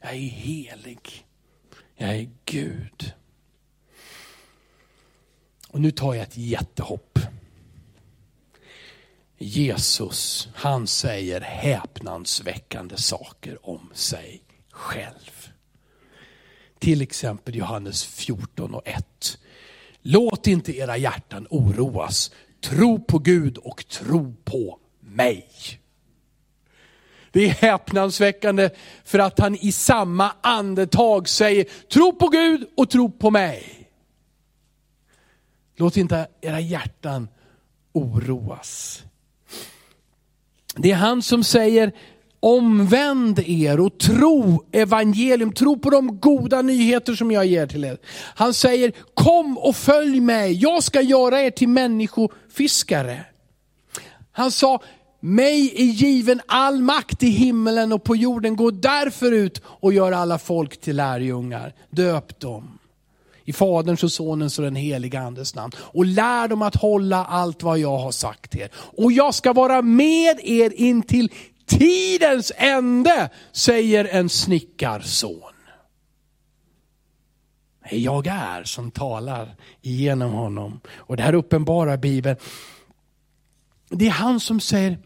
Jag 0.01 0.11
är 0.11 0.17
helig. 0.17 1.25
Jag 1.95 2.15
är 2.15 2.29
Gud. 2.45 3.13
Och 5.71 5.81
nu 5.81 5.91
tar 5.91 6.13
jag 6.13 6.23
ett 6.23 6.37
jättehopp. 6.37 7.19
Jesus, 9.37 10.49
han 10.53 10.87
säger 10.87 11.41
häpnadsväckande 11.41 12.97
saker 12.97 13.69
om 13.69 13.89
sig 13.93 14.43
själv. 14.71 15.47
Till 16.79 17.01
exempel 17.01 17.55
Johannes 17.55 18.05
14 18.05 18.75
och 18.75 18.87
1. 18.87 19.37
Låt 20.01 20.47
inte 20.47 20.77
era 20.77 20.97
hjärtan 20.97 21.47
oroas. 21.49 22.31
Tro 22.61 23.03
på 23.03 23.19
Gud 23.19 23.57
och 23.57 23.87
tro 23.87 24.35
på 24.43 24.79
mig. 24.99 25.49
Det 27.31 27.45
är 27.45 27.49
häpnadsväckande 27.49 28.69
för 29.03 29.19
att 29.19 29.39
han 29.39 29.55
i 29.55 29.71
samma 29.71 30.31
andetag 30.41 31.29
säger, 31.29 31.65
tro 31.93 32.13
på 32.13 32.27
Gud 32.27 32.69
och 32.77 32.89
tro 32.89 33.11
på 33.11 33.31
mig. 33.31 33.80
Låt 35.81 35.97
inte 35.97 36.27
era 36.41 36.59
hjärtan 36.59 37.27
oroas. 37.93 39.01
Det 40.75 40.91
är 40.91 40.95
han 40.95 41.21
som 41.21 41.43
säger 41.43 41.91
omvänd 42.39 43.39
er 43.39 43.79
och 43.79 43.97
tro 43.97 44.63
evangelium, 44.71 45.53
tro 45.53 45.79
på 45.79 45.89
de 45.89 46.19
goda 46.19 46.61
nyheter 46.61 47.15
som 47.15 47.31
jag 47.31 47.45
ger 47.45 47.67
till 47.67 47.85
er. 47.85 47.97
Han 48.35 48.53
säger, 48.53 48.93
kom 49.13 49.57
och 49.57 49.75
följ 49.75 50.19
mig, 50.19 50.53
jag 50.53 50.83
ska 50.83 51.01
göra 51.01 51.41
er 51.41 51.51
till 51.51 51.69
människofiskare. 51.69 53.25
Han 54.31 54.51
sa, 54.51 54.81
mig 55.19 55.73
är 55.75 55.91
given 55.91 56.41
all 56.47 56.81
makt 56.81 57.23
i 57.23 57.29
himmelen 57.29 57.93
och 57.93 58.03
på 58.03 58.15
jorden, 58.15 58.55
gå 58.55 58.71
därför 58.71 59.31
ut 59.31 59.61
och 59.65 59.93
gör 59.93 60.11
alla 60.11 60.37
folk 60.37 60.81
till 60.81 60.95
lärjungar. 60.95 61.73
Döp 61.89 62.39
dem. 62.39 62.77
I 63.51 63.53
Faderns 63.53 64.03
och 64.03 64.11
Sonens 64.11 64.59
och 64.59 64.65
den 64.65 64.75
heliga 64.75 65.21
Andes 65.21 65.55
namn. 65.55 65.73
Och 65.77 66.05
lär 66.05 66.47
dem 66.47 66.61
att 66.61 66.75
hålla 66.75 67.25
allt 67.25 67.63
vad 67.63 67.79
jag 67.79 67.97
har 67.97 68.11
sagt 68.11 68.55
er. 68.55 68.69
Och 68.73 69.11
jag 69.11 69.35
ska 69.35 69.53
vara 69.53 69.81
med 69.81 70.39
er 70.43 70.73
in 70.75 71.03
till 71.03 71.31
tidens 71.65 72.51
ände, 72.55 73.29
säger 73.51 74.05
en 74.05 74.29
snickarson. 74.29 75.53
Jag 77.91 78.27
är 78.27 78.63
som 78.63 78.91
talar 78.91 79.55
genom 79.81 80.31
honom. 80.31 80.79
Och 80.95 81.17
det 81.17 81.23
här 81.23 81.33
uppenbara 81.33 81.97
Bibeln. 81.97 82.37
Det 83.89 84.07
är 84.07 84.11
han 84.11 84.39
som 84.39 84.59
säger 84.59 84.99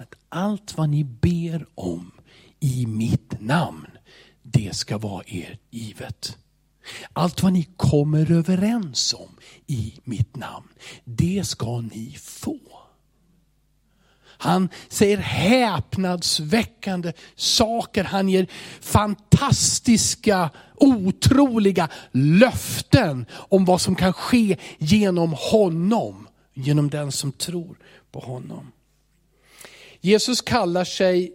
att 0.00 0.14
allt 0.28 0.76
vad 0.76 0.88
ni 0.88 1.04
ber 1.04 1.66
om 1.74 2.10
i 2.60 2.86
mitt 2.86 3.40
namn, 3.40 3.86
det 4.42 4.76
ska 4.76 4.98
vara 4.98 5.22
er 5.26 5.58
givet. 5.70 6.38
Allt 7.12 7.42
vad 7.42 7.52
ni 7.52 7.68
kommer 7.76 8.32
överens 8.32 9.14
om 9.14 9.36
i 9.66 9.94
mitt 10.04 10.36
namn, 10.36 10.68
det 11.04 11.44
ska 11.46 11.80
ni 11.80 12.16
få. 12.22 12.58
Han 14.38 14.68
säger 14.88 15.16
häpnadsväckande 15.18 17.12
saker. 17.36 18.04
Han 18.04 18.28
ger 18.28 18.46
fantastiska, 18.80 20.50
otroliga 20.74 21.88
löften 22.12 23.26
om 23.30 23.64
vad 23.64 23.80
som 23.80 23.94
kan 23.94 24.12
ske 24.12 24.56
genom 24.78 25.34
honom. 25.38 26.28
Genom 26.54 26.90
den 26.90 27.12
som 27.12 27.32
tror 27.32 27.78
på 28.12 28.20
honom. 28.20 28.72
Jesus 30.00 30.40
kallar 30.40 30.84
sig 30.84 31.32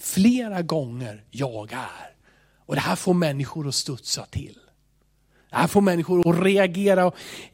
flera 0.00 0.62
gånger 0.62 1.24
jag 1.30 1.72
är. 1.72 2.14
Och 2.66 2.74
det 2.74 2.80
här 2.80 2.96
får 2.96 3.14
människor 3.14 3.68
att 3.68 3.74
studsa 3.74 4.26
till. 4.26 4.58
Det 5.50 5.56
här 5.56 5.66
får 5.66 5.80
människor 5.80 6.30
att 6.30 6.44
reagera. 6.44 7.12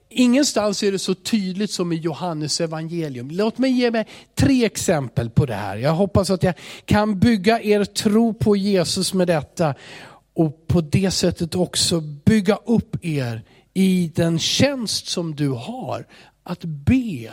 Ingenstans 0.08 0.82
är 0.82 0.92
det 0.92 0.98
så 0.98 1.14
tydligt 1.14 1.70
som 1.70 1.92
i 1.92 1.96
Johannes 1.96 2.60
evangelium. 2.60 3.30
Låt 3.30 3.58
mig 3.58 3.70
ge 3.70 3.90
mig 3.90 4.06
tre 4.34 4.64
exempel 4.64 5.30
på 5.30 5.46
det 5.46 5.54
här. 5.54 5.76
Jag 5.76 5.92
hoppas 5.92 6.30
att 6.30 6.42
jag 6.42 6.54
kan 6.84 7.18
bygga 7.18 7.62
er 7.62 7.84
tro 7.84 8.34
på 8.34 8.56
Jesus 8.56 9.14
med 9.14 9.26
detta 9.26 9.74
och 10.34 10.66
på 10.66 10.80
det 10.80 11.10
sättet 11.10 11.54
också 11.54 12.00
bygga 12.00 12.58
upp 12.66 13.04
er 13.04 13.42
i 13.74 14.12
den 14.14 14.38
tjänst 14.38 15.06
som 15.06 15.34
du 15.34 15.48
har. 15.48 16.06
Att 16.42 16.64
be 16.64 17.32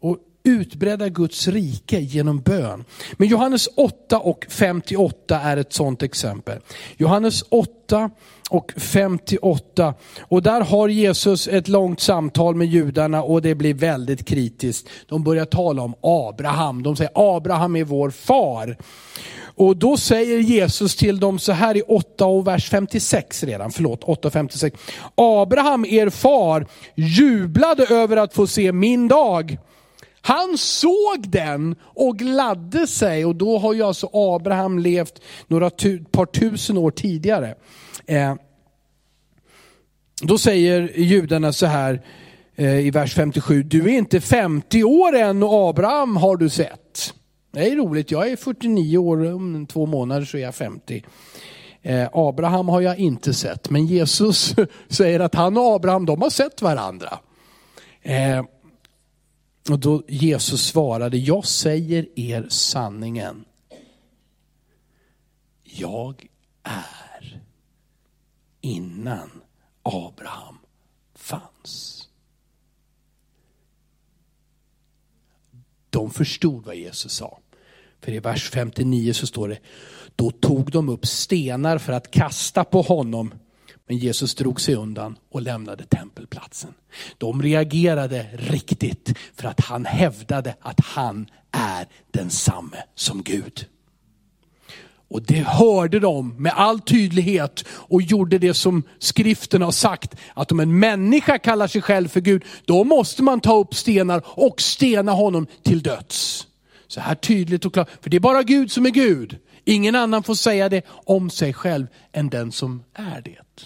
och 0.00 0.18
utbredda 0.42 1.08
Guds 1.08 1.48
rike 1.48 2.00
genom 2.00 2.40
bön. 2.40 2.84
Men 3.12 3.28
Johannes 3.28 3.68
8 3.76 4.18
och 4.18 4.46
58 4.48 5.40
är 5.40 5.56
ett 5.56 5.72
sådant 5.72 6.02
exempel. 6.02 6.58
Johannes 6.96 7.44
8 7.48 8.10
och 8.48 8.72
58. 8.76 9.94
Och 10.20 10.42
där 10.42 10.60
har 10.60 10.88
Jesus 10.88 11.48
ett 11.48 11.68
långt 11.68 12.00
samtal 12.00 12.54
med 12.54 12.66
judarna 12.66 13.22
och 13.22 13.42
det 13.42 13.54
blir 13.54 13.74
väldigt 13.74 14.26
kritiskt. 14.26 14.88
De 15.06 15.24
börjar 15.24 15.44
tala 15.44 15.82
om 15.82 15.94
Abraham. 16.02 16.82
De 16.82 16.96
säger 16.96 17.12
Abraham 17.14 17.76
är 17.76 17.84
vår 17.84 18.10
far. 18.10 18.76
Och 19.58 19.76
då 19.76 19.96
säger 19.96 20.38
Jesus 20.38 20.96
till 20.96 21.20
dem 21.20 21.38
så 21.38 21.52
här 21.52 21.76
i 21.76 21.82
8 21.82 22.26
och 22.26 22.46
vers 22.46 22.70
56 22.70 23.44
redan, 23.44 23.70
förlåt 23.70 24.04
8 24.04 24.28
och 24.28 24.32
56. 24.32 24.76
Abraham 25.14 25.84
er 25.84 26.10
far 26.10 26.66
jublade 26.94 27.86
över 27.86 28.16
att 28.16 28.34
få 28.34 28.46
se 28.46 28.72
min 28.72 29.08
dag. 29.08 29.58
Han 30.20 30.58
såg 30.58 31.28
den 31.28 31.76
och 31.82 32.18
gladde 32.18 32.86
sig 32.86 33.24
och 33.24 33.36
då 33.36 33.58
har 33.58 33.74
ju 33.74 33.82
alltså 33.82 34.10
Abraham 34.12 34.78
levt 34.78 35.22
några 35.46 35.70
tu, 35.70 36.04
par 36.04 36.26
tusen 36.26 36.78
år 36.78 36.90
tidigare. 36.90 37.54
Eh, 38.08 38.34
då 40.22 40.38
säger 40.38 40.92
judarna 41.00 41.52
så 41.52 41.66
här 41.66 42.02
eh, 42.54 42.78
i 42.78 42.90
vers 42.90 43.14
57, 43.14 43.62
du 43.62 43.84
är 43.84 43.98
inte 43.98 44.20
50 44.20 44.84
år 44.84 45.16
än 45.16 45.42
och 45.42 45.68
Abraham 45.68 46.16
har 46.16 46.36
du 46.36 46.48
sett. 46.48 47.14
Det 47.52 47.68
är 47.68 47.76
roligt, 47.76 48.10
jag 48.10 48.30
är 48.30 48.36
49 48.36 48.98
år, 48.98 49.32
om 49.34 49.66
två 49.66 49.86
månader 49.86 50.24
så 50.24 50.36
är 50.36 50.40
jag 50.40 50.54
50. 50.54 51.04
Eh, 51.82 52.08
Abraham 52.12 52.68
har 52.68 52.80
jag 52.80 52.98
inte 52.98 53.34
sett, 53.34 53.70
men 53.70 53.86
Jesus 53.86 54.54
säger 54.88 55.20
att 55.20 55.34
han 55.34 55.56
och 55.56 55.74
Abraham 55.74 56.06
de 56.06 56.22
har 56.22 56.30
sett 56.30 56.62
varandra. 56.62 57.18
Eh, 58.02 58.44
och 59.70 59.78
då 59.78 60.02
Jesus 60.08 60.66
svarade, 60.66 61.16
jag 61.16 61.44
säger 61.46 62.06
er 62.18 62.46
sanningen. 62.48 63.44
Jag 65.62 66.26
är 66.62 67.07
innan 68.68 69.30
Abraham 69.82 70.58
fanns. 71.14 72.08
De 75.90 76.10
förstod 76.10 76.64
vad 76.64 76.76
Jesus 76.76 77.12
sa. 77.12 77.38
För 78.00 78.12
i 78.12 78.18
vers 78.18 78.50
59 78.50 79.12
så 79.12 79.26
står 79.26 79.48
det, 79.48 79.58
då 80.16 80.30
tog 80.30 80.70
de 80.70 80.88
upp 80.88 81.06
stenar 81.06 81.78
för 81.78 81.92
att 81.92 82.10
kasta 82.10 82.64
på 82.64 82.82
honom. 82.82 83.34
Men 83.86 83.96
Jesus 83.96 84.34
drog 84.34 84.60
sig 84.60 84.74
undan 84.74 85.18
och 85.28 85.42
lämnade 85.42 85.84
tempelplatsen. 85.84 86.74
De 87.18 87.42
reagerade 87.42 88.26
riktigt 88.32 89.14
för 89.34 89.48
att 89.48 89.60
han 89.60 89.84
hävdade 89.84 90.54
att 90.60 90.80
han 90.80 91.26
är 91.50 91.86
densamme 92.10 92.82
som 92.94 93.22
Gud. 93.22 93.66
Och 95.10 95.22
det 95.22 95.46
hörde 95.46 96.00
de 96.00 96.34
med 96.38 96.52
all 96.56 96.80
tydlighet 96.80 97.64
och 97.68 98.02
gjorde 98.02 98.38
det 98.38 98.54
som 98.54 98.82
skriften 98.98 99.62
har 99.62 99.70
sagt, 99.70 100.14
att 100.34 100.52
om 100.52 100.60
en 100.60 100.78
människa 100.78 101.38
kallar 101.38 101.66
sig 101.66 101.82
själv 101.82 102.08
för 102.08 102.20
Gud, 102.20 102.44
då 102.64 102.84
måste 102.84 103.22
man 103.22 103.40
ta 103.40 103.56
upp 103.56 103.74
stenar 103.74 104.22
och 104.26 104.60
stena 104.60 105.12
honom 105.12 105.46
till 105.62 105.82
döds. 105.82 106.46
Så 106.88 107.00
här 107.00 107.14
tydligt 107.14 107.64
och 107.64 107.72
klart, 107.72 107.88
för 108.02 108.10
det 108.10 108.16
är 108.16 108.20
bara 108.20 108.42
Gud 108.42 108.72
som 108.72 108.86
är 108.86 108.90
Gud. 108.90 109.38
Ingen 109.64 109.94
annan 109.94 110.22
får 110.22 110.34
säga 110.34 110.68
det 110.68 110.82
om 110.88 111.30
sig 111.30 111.52
själv 111.52 111.86
än 112.12 112.28
den 112.28 112.52
som 112.52 112.82
är 112.94 113.20
det. 113.20 113.64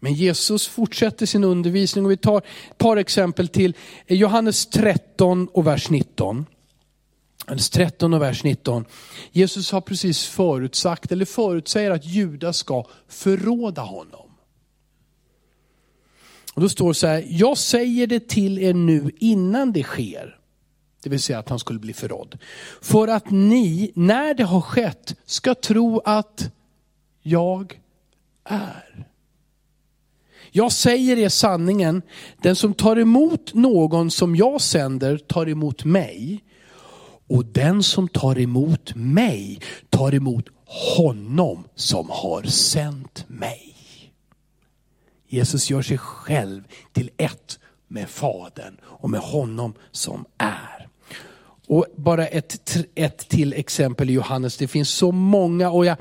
Men 0.00 0.14
Jesus 0.14 0.68
fortsätter 0.68 1.26
sin 1.26 1.44
undervisning 1.44 2.04
och 2.04 2.10
vi 2.10 2.16
tar 2.16 2.38
ett 2.38 2.78
par 2.78 2.96
exempel 2.96 3.48
till. 3.48 3.76
Johannes 4.06 4.66
13 4.66 5.48
och 5.52 5.66
vers 5.66 5.90
19. 5.90 6.46
Johannes 7.46 7.70
13 7.70 8.14
och 8.14 8.22
vers 8.22 8.44
19. 8.44 8.84
Jesus 9.32 9.72
har 9.72 9.80
precis 9.80 10.26
förutsagt, 10.26 11.12
eller 11.12 11.24
förutsäger 11.24 11.90
att 11.90 12.04
Judas 12.04 12.56
ska 12.56 12.86
förråda 13.08 13.82
honom. 13.82 14.30
Och 16.54 16.60
då 16.60 16.68
står 16.68 16.88
det 16.88 16.94
så 16.94 17.06
här, 17.06 17.24
jag 17.28 17.58
säger 17.58 18.06
det 18.06 18.28
till 18.28 18.58
er 18.58 18.74
nu 18.74 19.10
innan 19.18 19.72
det 19.72 19.82
sker. 19.82 20.38
Det 21.02 21.10
vill 21.10 21.20
säga 21.20 21.38
att 21.38 21.48
han 21.48 21.58
skulle 21.58 21.78
bli 21.78 21.92
förrådd. 21.92 22.38
För 22.82 23.08
att 23.08 23.30
ni, 23.30 23.92
när 23.94 24.34
det 24.34 24.44
har 24.44 24.60
skett, 24.60 25.14
ska 25.26 25.54
tro 25.54 26.00
att 26.04 26.50
jag 27.22 27.80
är. 28.44 29.06
Jag 30.50 30.72
säger 30.72 31.18
er 31.18 31.28
sanningen, 31.28 32.02
den 32.42 32.56
som 32.56 32.74
tar 32.74 32.98
emot 32.98 33.54
någon 33.54 34.10
som 34.10 34.36
jag 34.36 34.60
sänder 34.60 35.18
tar 35.18 35.48
emot 35.48 35.84
mig. 35.84 36.44
Och 37.28 37.44
den 37.44 37.82
som 37.82 38.08
tar 38.08 38.38
emot 38.38 38.94
mig 38.94 39.60
tar 39.90 40.14
emot 40.14 40.48
honom 40.96 41.64
som 41.74 42.10
har 42.10 42.42
sänt 42.42 43.24
mig. 43.28 43.74
Jesus 45.28 45.70
gör 45.70 45.82
sig 45.82 45.98
själv 45.98 46.62
till 46.92 47.10
ett 47.16 47.58
med 47.88 48.08
Fadern 48.08 48.76
och 48.84 49.10
med 49.10 49.20
honom 49.20 49.74
som 49.90 50.24
är. 50.38 50.88
Och 51.66 51.86
bara 51.96 52.26
ett, 52.26 52.76
ett 52.94 53.18
till 53.28 53.52
exempel 53.52 54.10
i 54.10 54.12
Johannes, 54.12 54.56
det 54.56 54.68
finns 54.68 54.90
så 54.90 55.12
många. 55.12 55.70
Och 55.70 55.86
jag, 55.86 55.96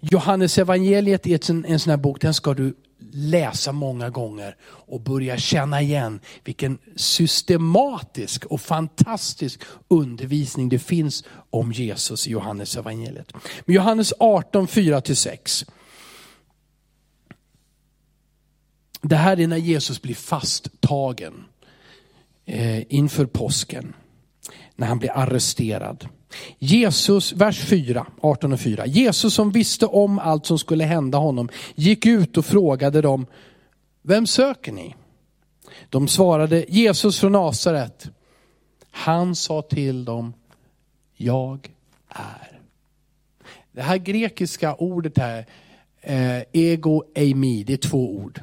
Johannes 0.00 0.58
evangeliet 0.58 1.26
är 1.26 1.50
en, 1.50 1.64
en 1.64 1.80
sån 1.80 1.90
här 1.90 1.96
bok, 1.96 2.20
den 2.20 2.34
ska 2.34 2.54
du 2.54 2.74
läsa 3.16 3.72
många 3.72 4.10
gånger 4.10 4.56
och 4.62 5.00
börja 5.00 5.36
känna 5.36 5.82
igen 5.82 6.20
vilken 6.44 6.78
systematisk 6.96 8.44
och 8.44 8.60
fantastisk 8.60 9.60
undervisning 9.88 10.68
det 10.68 10.78
finns 10.78 11.24
om 11.50 11.72
Jesus 11.72 12.26
i 12.26 12.30
Johannes 12.30 12.76
evangeliet. 12.76 13.32
Men 13.64 13.74
Johannes 13.74 14.12
18, 14.18 14.66
4-6. 14.66 15.68
Det 19.02 19.16
här 19.16 19.40
är 19.40 19.46
när 19.46 19.56
Jesus 19.56 20.02
blir 20.02 20.14
fasttagen 20.14 21.44
eh, 22.44 22.94
inför 22.94 23.26
påsken. 23.26 23.94
När 24.76 24.86
han 24.86 24.98
blir 24.98 25.10
arresterad. 25.10 26.08
Jesus, 26.58 27.32
vers 27.32 27.64
4, 27.64 28.06
18 28.20 28.52
och 28.52 28.60
4. 28.60 28.86
Jesus 28.86 29.34
som 29.34 29.50
visste 29.50 29.86
om 29.86 30.18
allt 30.18 30.46
som 30.46 30.58
skulle 30.58 30.84
hända 30.84 31.18
honom 31.18 31.48
gick 31.74 32.06
ut 32.06 32.36
och 32.36 32.44
frågade 32.44 33.00
dem, 33.00 33.26
vem 34.02 34.26
söker 34.26 34.72
ni? 34.72 34.94
De 35.90 36.08
svarade, 36.08 36.64
Jesus 36.68 37.20
från 37.20 37.32
Nasaret. 37.32 38.10
Han 38.90 39.34
sa 39.34 39.62
till 39.62 40.04
dem, 40.04 40.32
jag 41.14 41.70
är. 42.08 42.60
Det 43.72 43.82
här 43.82 43.96
grekiska 43.96 44.74
ordet 44.74 45.18
här, 45.18 45.46
eh, 46.00 46.42
ego 46.52 47.02
eimi, 47.14 47.64
det 47.64 47.72
är 47.72 47.76
två 47.76 48.10
ord. 48.16 48.40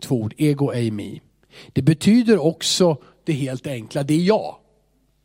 Två 0.00 0.16
ord, 0.16 0.34
ego 0.38 0.72
eimi. 0.72 1.20
Det 1.72 1.82
betyder 1.82 2.38
också 2.38 2.96
det 3.24 3.32
helt 3.32 3.66
enkla, 3.66 4.02
det 4.02 4.14
är 4.14 4.22
jag. 4.22 4.56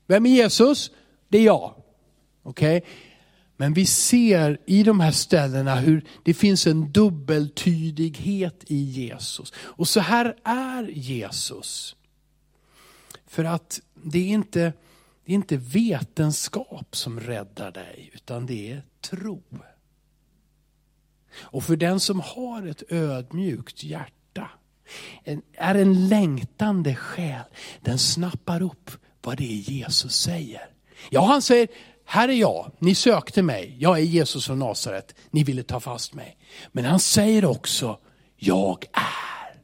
Vem 0.08 0.26
är 0.26 0.30
Jesus? 0.30 0.92
Det 1.30 1.38
är 1.38 1.44
jag. 1.44 1.74
Okej? 2.46 2.78
Okay? 2.78 2.90
Men 3.58 3.74
vi 3.74 3.86
ser 3.86 4.58
i 4.66 4.84
de 4.84 5.00
här 5.00 5.12
ställena 5.12 5.76
hur 5.76 6.06
det 6.24 6.34
finns 6.34 6.68
en 6.68 6.92
dubbeltydighet 6.92 8.64
i 8.68 8.76
Jesus. 8.76 9.54
Och 9.58 9.88
så 9.88 10.00
här 10.00 10.36
är 10.44 10.84
Jesus. 10.84 11.96
För 13.28 13.44
att 13.44 13.82
det 13.94 14.20
är 14.20 14.28
inte, 14.28 14.74
det 15.26 15.32
är 15.32 15.36
inte 15.36 15.58
vetenskap 15.58 16.96
som 16.96 17.20
räddar 17.20 17.72
dig, 17.72 18.12
utan 18.14 18.46
det 18.46 18.72
är 18.72 18.84
tro. 19.02 19.44
Och 21.38 21.64
för 21.64 21.76
den 21.76 22.00
som 22.00 22.20
har 22.20 22.68
ett 22.68 22.84
ödmjukt 22.92 23.84
hjärta, 23.84 24.50
är 25.54 25.76
en 25.76 26.08
längtande 26.08 26.96
själ, 26.96 27.44
den 27.82 28.00
snappar 28.00 28.62
upp 28.62 28.92
vad 29.22 29.38
det 29.38 29.52
är 29.52 29.72
Jesus 29.72 30.16
säger. 30.16 30.70
Ja, 31.10 31.26
han 31.26 31.42
säger, 31.42 31.68
här 32.06 32.30
är 32.30 32.34
jag, 32.34 32.72
ni 32.80 32.96
sökte 32.96 33.42
mig, 33.42 33.76
jag 33.80 33.98
är 33.98 34.04
Jesus 34.04 34.46
från 34.46 34.60
Nasaret, 34.60 35.16
ni 35.32 35.44
ville 35.44 35.64
ta 35.64 35.80
fast 35.80 36.14
mig. 36.14 36.38
Men 36.72 36.86
han 36.86 37.00
säger 37.00 37.46
också, 37.46 38.00
jag 38.36 38.86
är. 38.94 39.62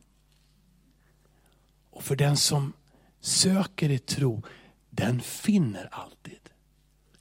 Och 1.91 2.03
för 2.03 2.15
den 2.15 2.37
som 2.37 2.73
söker 3.21 3.89
i 3.89 3.99
tro, 3.99 4.43
den 4.89 5.21
finner 5.21 5.89
alltid 5.91 6.39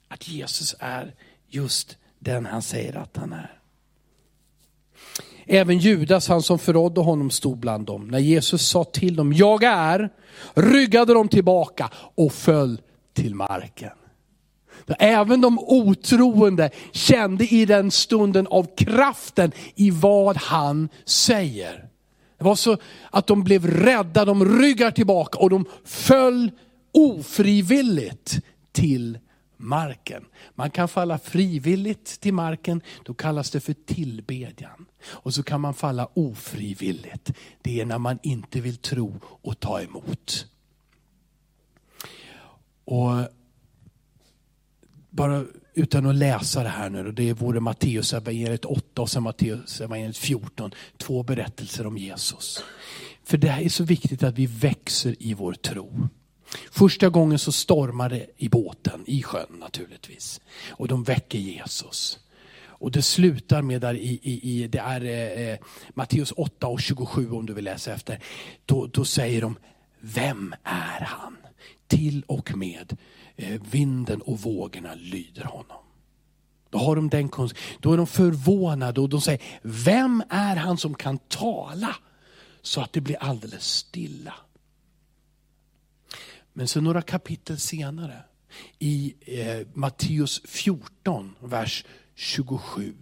att 0.09 0.29
Jesus 0.29 0.75
är 0.79 1.15
just 1.49 1.97
den 2.19 2.47
han 2.47 2.63
säger 2.63 2.97
att 2.97 3.17
han 3.17 3.33
är. 3.33 3.61
Även 5.47 5.79
Judas, 5.79 6.29
han 6.29 6.43
som 6.43 6.59
förrådde 6.59 7.01
honom, 7.01 7.31
stod 7.31 7.59
bland 7.59 7.87
dem. 7.87 8.09
När 8.09 8.19
Jesus 8.19 8.69
sa 8.69 8.85
till 8.85 9.17
dem, 9.17 9.33
jag 9.33 9.63
är, 9.63 10.11
ryggade 10.55 11.15
de 11.15 11.29
tillbaka 11.29 11.91
och 11.95 12.33
föll 12.33 12.81
till 13.13 13.35
marken. 13.35 14.00
Även 14.99 15.41
de 15.41 15.59
otroende 15.59 16.71
kände 16.93 17.47
i 17.47 17.65
den 17.65 17.91
stunden 17.91 18.47
av 18.47 18.77
kraften 18.77 19.53
i 19.75 19.91
vad 19.91 20.37
han 20.37 20.89
säger. 21.05 21.89
Det 22.39 22.45
var 22.45 22.55
så 22.55 22.77
att 23.11 23.27
de 23.27 23.45
blev 23.45 23.67
rädda, 23.67 24.25
de 24.25 24.61
ryggar 24.61 24.91
tillbaka 24.91 25.39
och 25.39 25.51
de 25.51 25.65
föll 25.85 26.51
ofrivilligt 26.93 28.39
till 28.73 29.19
marken. 29.57 30.25
Man 30.55 30.71
kan 30.71 30.89
falla 30.89 31.19
frivilligt 31.19 32.21
till 32.21 32.35
marken, 32.35 32.83
då 33.05 33.15
kallas 33.15 33.51
det 33.51 33.61
för 33.61 33.73
tillbedjan. 33.73 34.87
Och 35.05 35.35
så 35.35 35.43
kan 35.43 35.61
man 35.61 35.75
falla 35.75 36.09
ofrivilligt. 36.15 37.33
Det 37.63 37.81
är 37.81 37.85
när 37.85 37.99
man 37.99 38.19
inte 38.23 38.61
vill 38.61 38.77
tro 38.77 39.21
och 39.23 39.61
ta 39.61 39.81
emot. 39.81 40.47
Och 42.85 43.11
bara 45.11 45.45
utan 45.75 46.07
att 46.07 46.15
läsa 46.15 46.63
det 46.63 46.69
här 46.69 46.91
nu, 46.91 47.13
det 47.13 47.33
vore 47.33 47.61
Matteusevangeliet 47.61 47.63
Matteus 47.63 48.13
evangeliet 48.13 48.65
8 48.65 49.03
och 49.03 49.11
sen 49.11 49.23
Matteus 49.23 49.81
evangeliet 49.81 50.17
14, 50.17 50.71
två 50.97 51.23
berättelser 51.23 51.87
om 51.87 51.99
Jesus. 51.99 52.65
För 53.25 53.39
det 53.39 53.49
här 53.49 53.63
är 53.63 53.69
så 53.69 53.85
viktigt 53.85 54.23
att 54.23 54.39
vi 54.39 54.47
växer 54.47 55.17
i 55.19 55.35
vår 55.35 55.53
tro. 55.53 56.09
Första 56.71 57.09
gången 57.09 57.39
så 57.39 57.53
stormar 57.53 58.09
det 58.09 58.27
i 58.37 58.49
båten, 58.49 59.05
i 59.07 59.23
sjön 59.23 59.57
naturligtvis. 59.59 60.41
Och 60.69 60.89
de 60.89 61.05
väcker 61.05 61.39
Jesus. 61.39 62.19
Och 62.63 62.91
det 62.91 63.03
slutar 63.03 63.63
med, 63.63 63.81
där 63.81 63.95
i, 63.95 64.21
i, 64.23 64.63
i 64.63 64.69
det 64.69 64.79
är 64.79 65.05
eh, 65.05 65.49
eh 65.49 65.59
Matteus 65.95 66.33
8 66.37 66.67
och 66.67 66.81
27 66.81 67.31
om 67.31 67.47
du 67.47 67.55
vill 67.55 67.65
läsa 67.65 67.95
efter. 67.95 68.19
Då, 68.67 68.87
då 68.87 69.05
säger 69.05 69.41
de, 69.41 69.57
vem 70.01 70.55
är 70.65 71.05
han? 71.05 71.37
Till 71.87 72.25
och 72.27 72.57
med 72.57 72.97
Eh, 73.41 73.61
vinden 73.71 74.23
och 74.23 74.41
vågorna 74.41 74.95
lyder 74.95 75.45
honom. 75.45 75.77
Då, 76.71 76.79
har 76.79 76.97
de 76.97 77.09
den, 77.09 77.31
då 77.81 77.93
är 77.93 77.97
de 77.97 78.07
förvånade 78.07 79.01
och 79.01 79.09
de 79.09 79.21
säger, 79.21 79.43
vem 79.63 80.23
är 80.31 80.57
han 80.57 80.79
som 80.79 80.95
kan 80.95 81.19
tala 81.19 81.97
så 82.63 82.81
att 82.81 82.93
det 82.93 83.01
blir 83.01 83.17
alldeles 83.17 83.65
stilla? 83.65 84.35
Men 86.53 86.69
så 86.69 86.81
några 86.81 87.03
kapitel 87.03 87.59
senare, 87.59 88.23
i 88.79 89.15
eh, 89.21 89.67
Matteus 89.73 90.43
14, 90.45 91.35
vers 91.41 91.85
27 92.15 92.95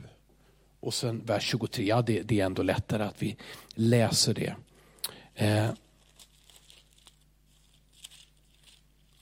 och 0.80 0.94
sen 0.94 1.24
vers 1.24 1.44
23, 1.44 1.86
ja 1.86 2.02
det, 2.02 2.22
det 2.22 2.40
är 2.40 2.46
ändå 2.46 2.62
lättare 2.62 3.02
att 3.02 3.22
vi 3.22 3.36
läser 3.74 4.34
det. 4.34 4.54
Eh, 5.34 5.70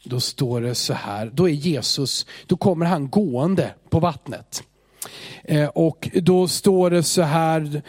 då 0.09 0.21
står 0.21 0.61
det 0.61 0.75
så 0.75 0.93
här, 0.93 1.31
då 1.35 1.49
är 1.49 1.53
Jesus, 1.53 2.27
då 2.47 2.57
kommer 2.57 2.87
han 2.87 3.11
gående 3.11 3.75
på 3.91 4.01
vattnet. 4.01 4.63
Eh, 5.45 5.69
och 5.69 6.09
då 6.15 6.49
står 6.49 6.91
det 6.91 7.03
så 7.03 7.23
här, 7.23 7.83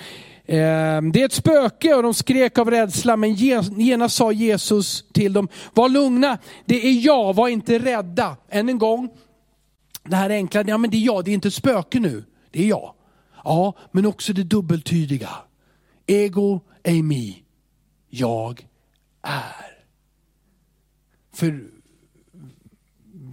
eh, 0.46 1.02
det 1.02 1.22
är 1.22 1.26
ett 1.26 1.34
spöke 1.34 1.94
och 1.94 2.04
de 2.04 2.14
skrek 2.14 2.58
av 2.58 2.72
rädsla, 2.72 3.18
men 3.18 3.34
genast 3.34 4.16
sa 4.16 4.32
Jesus 4.32 5.06
till 5.14 5.34
dem, 5.34 5.48
var 5.74 5.90
lugna, 5.90 6.38
det 6.66 6.88
är 6.88 7.06
jag, 7.06 7.34
var 7.36 7.48
inte 7.48 7.80
rädda. 7.80 8.38
Än 8.50 8.70
en 8.70 8.78
gång, 8.78 9.10
det 10.04 10.16
här 10.16 10.30
enkla, 10.30 10.64
ja 10.68 10.78
men 10.78 10.90
det 10.90 10.98
är 10.98 11.06
jag, 11.06 11.26
det 11.26 11.32
är 11.32 11.34
inte 11.34 11.48
ett 11.48 11.54
spöke 11.54 12.00
nu, 12.00 12.24
det 12.52 12.64
är 12.64 12.68
jag. 12.68 12.94
Ja, 13.44 13.74
men 13.92 14.06
också 14.06 14.34
det 14.34 14.44
dubbeltydiga. 14.44 15.30
Ego 16.08 16.60
eimi, 16.84 17.44
jag 18.10 18.68
är. 19.22 19.78
För 21.34 21.77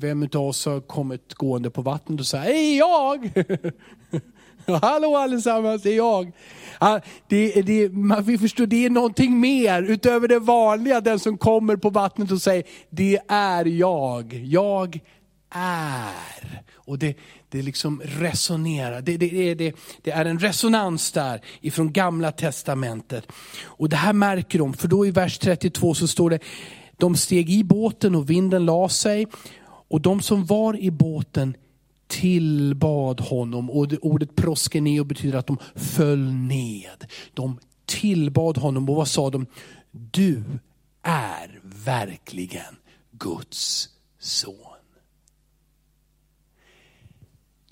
vem 0.05 0.23
av 0.23 0.40
oss 0.40 0.67
har 0.67 0.81
kommit 0.81 1.35
gående 1.35 1.71
på 1.71 1.83
vattnet 1.83 2.21
och 2.21 2.27
sagt, 2.27 2.45
hej 2.45 2.77
jag! 2.77 3.33
Hallå 4.83 5.17
allesammans, 5.17 5.83
det 5.83 5.90
är 5.90 5.97
jag. 5.97 6.33
Det, 7.29 7.62
det, 7.62 7.88
man 7.88 8.25
vill 8.25 8.38
förstå, 8.38 8.67
det 8.67 8.85
är 8.85 8.90
någonting 8.90 9.40
mer 9.40 9.83
utöver 9.83 10.29
det 10.29 10.38
vanliga, 10.38 11.01
den 11.01 11.19
som 11.19 11.38
kommer 11.38 11.77
på 11.77 11.90
vattnet 11.90 12.31
och 12.31 12.43
säger, 12.43 12.64
det 12.90 13.19
är 13.29 13.64
jag. 13.64 14.35
Jag 14.35 15.01
är. 15.55 16.62
Och 16.75 16.99
det, 16.99 17.17
det 17.49 17.62
liksom 17.62 18.03
resonerar, 18.05 19.01
det, 19.01 19.17
det, 19.17 19.55
det, 19.55 19.75
det 20.03 20.11
är 20.11 20.25
en 20.25 20.38
resonans 20.38 21.12
där 21.12 21.40
ifrån 21.61 21.93
gamla 21.93 22.33
testamentet. 22.33 23.27
Och 23.64 23.88
det 23.88 23.97
här 23.97 24.12
märker 24.12 24.59
de, 24.59 24.75
för 24.75 24.88
då 24.88 25.07
i 25.07 25.11
vers 25.11 25.38
32 25.38 25.95
så 25.95 26.09
står 26.09 26.31
det, 26.31 26.38
de 26.97 27.17
steg 27.17 27.51
i 27.51 27.64
båten 27.64 28.14
och 28.14 28.31
vinden 28.31 28.67
la 28.67 28.88
sig. 28.88 29.27
Och 29.88 30.01
de 30.01 30.23
som 30.23 30.44
var 30.44 30.77
i 30.77 30.90
båten 30.90 31.57
tillbad 32.07 33.20
honom. 33.20 33.70
Och 33.70 33.92
ordet 34.03 34.37
proskeneo 34.37 35.05
betyder 35.05 35.38
att 35.38 35.47
de 35.47 35.59
föll 35.75 36.33
ned. 36.33 37.07
De 37.35 37.59
tillbad 37.87 38.59
honom 38.59 38.88
och 38.88 38.97
vad 38.97 39.09
sa 39.09 39.31
de? 39.31 39.47
Du 39.90 40.44
är 41.03 41.61
verkligen 41.62 42.77
Guds 43.11 43.88
son. 44.18 44.55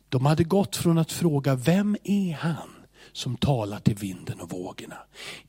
De 0.08 0.26
hade 0.26 0.44
gått 0.44 0.76
från 0.76 0.98
att 0.98 1.12
fråga, 1.12 1.54
vem 1.54 1.96
är 2.04 2.32
han 2.32 2.70
som 3.12 3.36
talar 3.36 3.78
till 3.80 3.94
vinden 3.94 4.40
och 4.40 4.50
vågorna? 4.50 4.98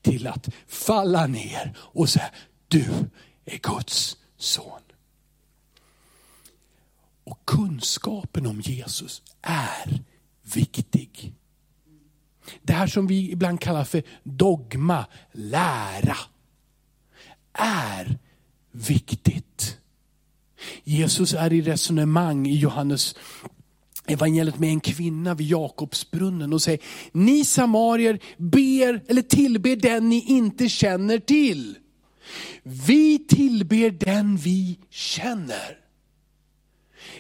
Till 0.01 0.27
att 0.27 0.49
falla 0.67 1.27
ner 1.27 1.73
och 1.77 2.09
säga, 2.09 2.31
du 2.67 2.85
är 3.45 3.57
Guds 3.57 4.17
son. 4.37 4.81
Och 7.23 7.39
kunskapen 7.45 8.45
om 8.45 8.61
Jesus 8.61 9.21
är 9.41 10.03
viktig. 10.53 11.33
Det 12.61 12.73
här 12.73 12.87
som 12.87 13.07
vi 13.07 13.31
ibland 13.31 13.61
kallar 13.61 13.83
för 13.83 14.03
dogma, 14.23 15.05
lära, 15.31 16.17
är 17.53 18.19
viktigt. 18.71 19.77
Jesus 20.83 21.33
är 21.33 21.53
i 21.53 21.61
resonemang 21.61 22.47
i 22.47 22.55
Johannes 22.55 23.15
evangeliet 24.07 24.59
med 24.59 24.69
en 24.69 24.79
kvinna 24.79 25.33
vid 25.33 25.47
Jakobsbrunnen 25.47 26.53
och 26.53 26.61
säger, 26.61 26.79
ni 27.11 27.45
samarier 27.45 28.19
ber 28.37 29.03
eller 29.07 29.21
tillber 29.21 29.75
den 29.75 30.09
ni 30.09 30.21
inte 30.27 30.69
känner 30.69 31.19
till. 31.19 31.77
Vi 32.63 33.19
tillber 33.19 33.91
den 33.91 34.37
vi 34.37 34.79
känner. 34.89 35.82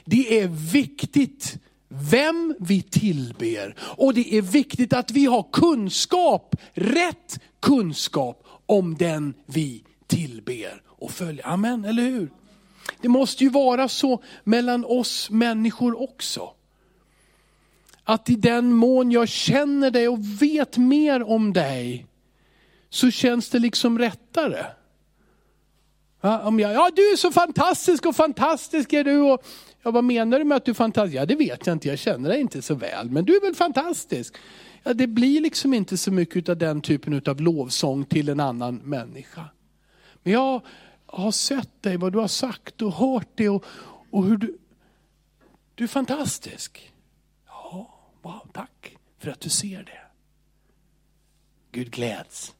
Det 0.05 0.39
är 0.39 0.47
viktigt 0.47 1.57
vem 1.87 2.55
vi 2.59 2.81
tillber. 2.81 3.75
Och 3.79 4.13
det 4.13 4.37
är 4.37 4.41
viktigt 4.41 4.93
att 4.93 5.11
vi 5.11 5.25
har 5.25 5.45
kunskap, 5.51 6.55
rätt 6.73 7.39
kunskap 7.59 8.47
om 8.65 8.95
den 8.95 9.33
vi 9.45 9.83
tillber 10.07 10.81
och 10.85 11.11
följer. 11.11 11.47
Amen, 11.47 11.85
eller 11.85 12.03
hur? 12.03 12.29
Det 13.01 13.09
måste 13.09 13.43
ju 13.43 13.49
vara 13.49 13.89
så 13.89 14.23
mellan 14.43 14.85
oss 14.85 15.29
människor 15.29 16.01
också. 16.01 16.53
Att 18.03 18.29
i 18.29 18.35
den 18.35 18.73
mån 18.73 19.11
jag 19.11 19.29
känner 19.29 19.91
dig 19.91 20.07
och 20.07 20.41
vet 20.41 20.77
mer 20.77 21.23
om 21.23 21.53
dig, 21.53 22.05
så 22.89 23.11
känns 23.11 23.49
det 23.49 23.59
liksom 23.59 23.99
rättare. 23.99 24.65
Ja, 26.21 26.41
om 26.47 26.59
jag, 26.59 26.73
ja 26.73 26.91
du 26.95 27.11
är 27.11 27.15
så 27.15 27.31
fantastisk 27.31 28.05
och 28.05 28.15
fantastisk 28.15 28.93
är 28.93 29.03
du. 29.03 29.17
Och, 29.17 29.45
ja, 29.83 29.91
vad 29.91 30.03
menar 30.03 30.39
du 30.39 30.45
med 30.45 30.57
att 30.57 30.65
du 30.65 30.71
är 30.71 30.75
fantastisk? 30.75 31.17
Ja 31.17 31.25
det 31.25 31.35
vet 31.35 31.67
jag 31.67 31.73
inte, 31.73 31.87
jag 31.87 31.99
känner 31.99 32.29
dig 32.29 32.41
inte 32.41 32.61
så 32.61 32.75
väl. 32.75 33.09
Men 33.09 33.25
du 33.25 33.35
är 33.35 33.41
väl 33.41 33.55
fantastisk? 33.55 34.35
Ja, 34.83 34.93
det 34.93 35.07
blir 35.07 35.41
liksom 35.41 35.73
inte 35.73 35.97
så 35.97 36.11
mycket 36.11 36.49
av 36.49 36.57
den 36.57 36.81
typen 36.81 37.21
av 37.25 37.41
lovsång 37.41 38.05
till 38.05 38.29
en 38.29 38.39
annan 38.39 38.75
människa. 38.75 39.45
Men 40.23 40.33
jag 40.33 40.61
har 41.05 41.31
sett 41.31 41.81
dig, 41.81 41.97
vad 41.97 42.13
du 42.13 42.19
har 42.19 42.27
sagt 42.27 42.81
och 42.81 42.93
hört 42.93 43.27
det 43.35 43.49
och, 43.49 43.65
och 44.11 44.25
hur 44.25 44.37
du... 44.37 44.57
Du 45.75 45.83
är 45.83 45.87
fantastisk. 45.87 46.93
Ja, 47.47 47.99
wow, 48.21 48.49
tack 48.53 48.97
för 49.19 49.31
att 49.31 49.39
du 49.39 49.49
ser 49.49 49.83
det. 49.83 50.01
Gud 51.71 51.91
gläds. 51.91 52.55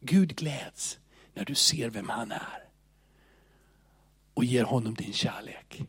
Gud 0.00 0.36
gläds 0.36 0.98
när 1.34 1.44
du 1.44 1.54
ser 1.54 1.90
vem 1.90 2.08
han 2.08 2.32
är. 2.32 2.64
Och 4.34 4.44
ger 4.44 4.64
honom 4.64 4.94
din 4.94 5.12
kärlek. 5.12 5.82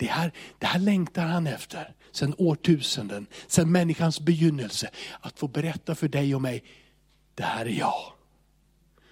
Det 0.00 0.06
här, 0.06 0.32
det 0.58 0.66
här 0.66 0.78
längtar 0.78 1.26
han 1.26 1.46
efter 1.46 1.94
sedan 2.12 2.34
årtusenden, 2.38 3.26
sedan 3.46 3.72
människans 3.72 4.20
begynnelse. 4.20 4.90
Att 5.20 5.38
få 5.38 5.48
berätta 5.48 5.94
för 5.94 6.08
dig 6.08 6.34
och 6.34 6.42
mig, 6.42 6.64
det 7.34 7.42
här 7.42 7.66
är 7.66 7.78
jag. 7.78 8.12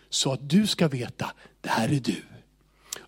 Så 0.09 0.33
att 0.33 0.51
du 0.51 0.67
ska 0.67 0.89
veta, 0.89 1.33
det 1.61 1.69
här 1.69 1.89
är 1.89 2.01
du. 2.01 2.23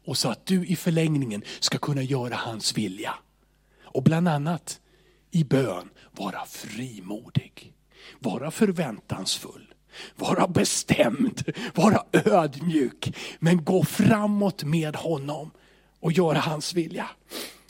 Och 0.04 0.18
så 0.18 0.28
att 0.28 0.46
du 0.46 0.66
i 0.66 0.76
förlängningen 0.76 1.42
ska 1.60 1.78
kunna 1.78 2.02
göra 2.02 2.34
hans 2.34 2.78
vilja. 2.78 3.14
Och 3.82 4.02
bland 4.02 4.28
annat 4.28 4.80
i 5.30 5.44
bön 5.44 5.88
vara 6.10 6.46
frimodig, 6.46 7.72
vara 8.18 8.50
förväntansfull, 8.50 9.74
vara 10.16 10.48
bestämd, 10.48 11.52
vara 11.74 12.04
ödmjuk. 12.12 13.16
Men 13.38 13.64
gå 13.64 13.84
framåt 13.84 14.64
med 14.64 14.96
honom 14.96 15.50
och 16.00 16.12
göra 16.12 16.38
hans 16.38 16.74
vilja. 16.74 17.10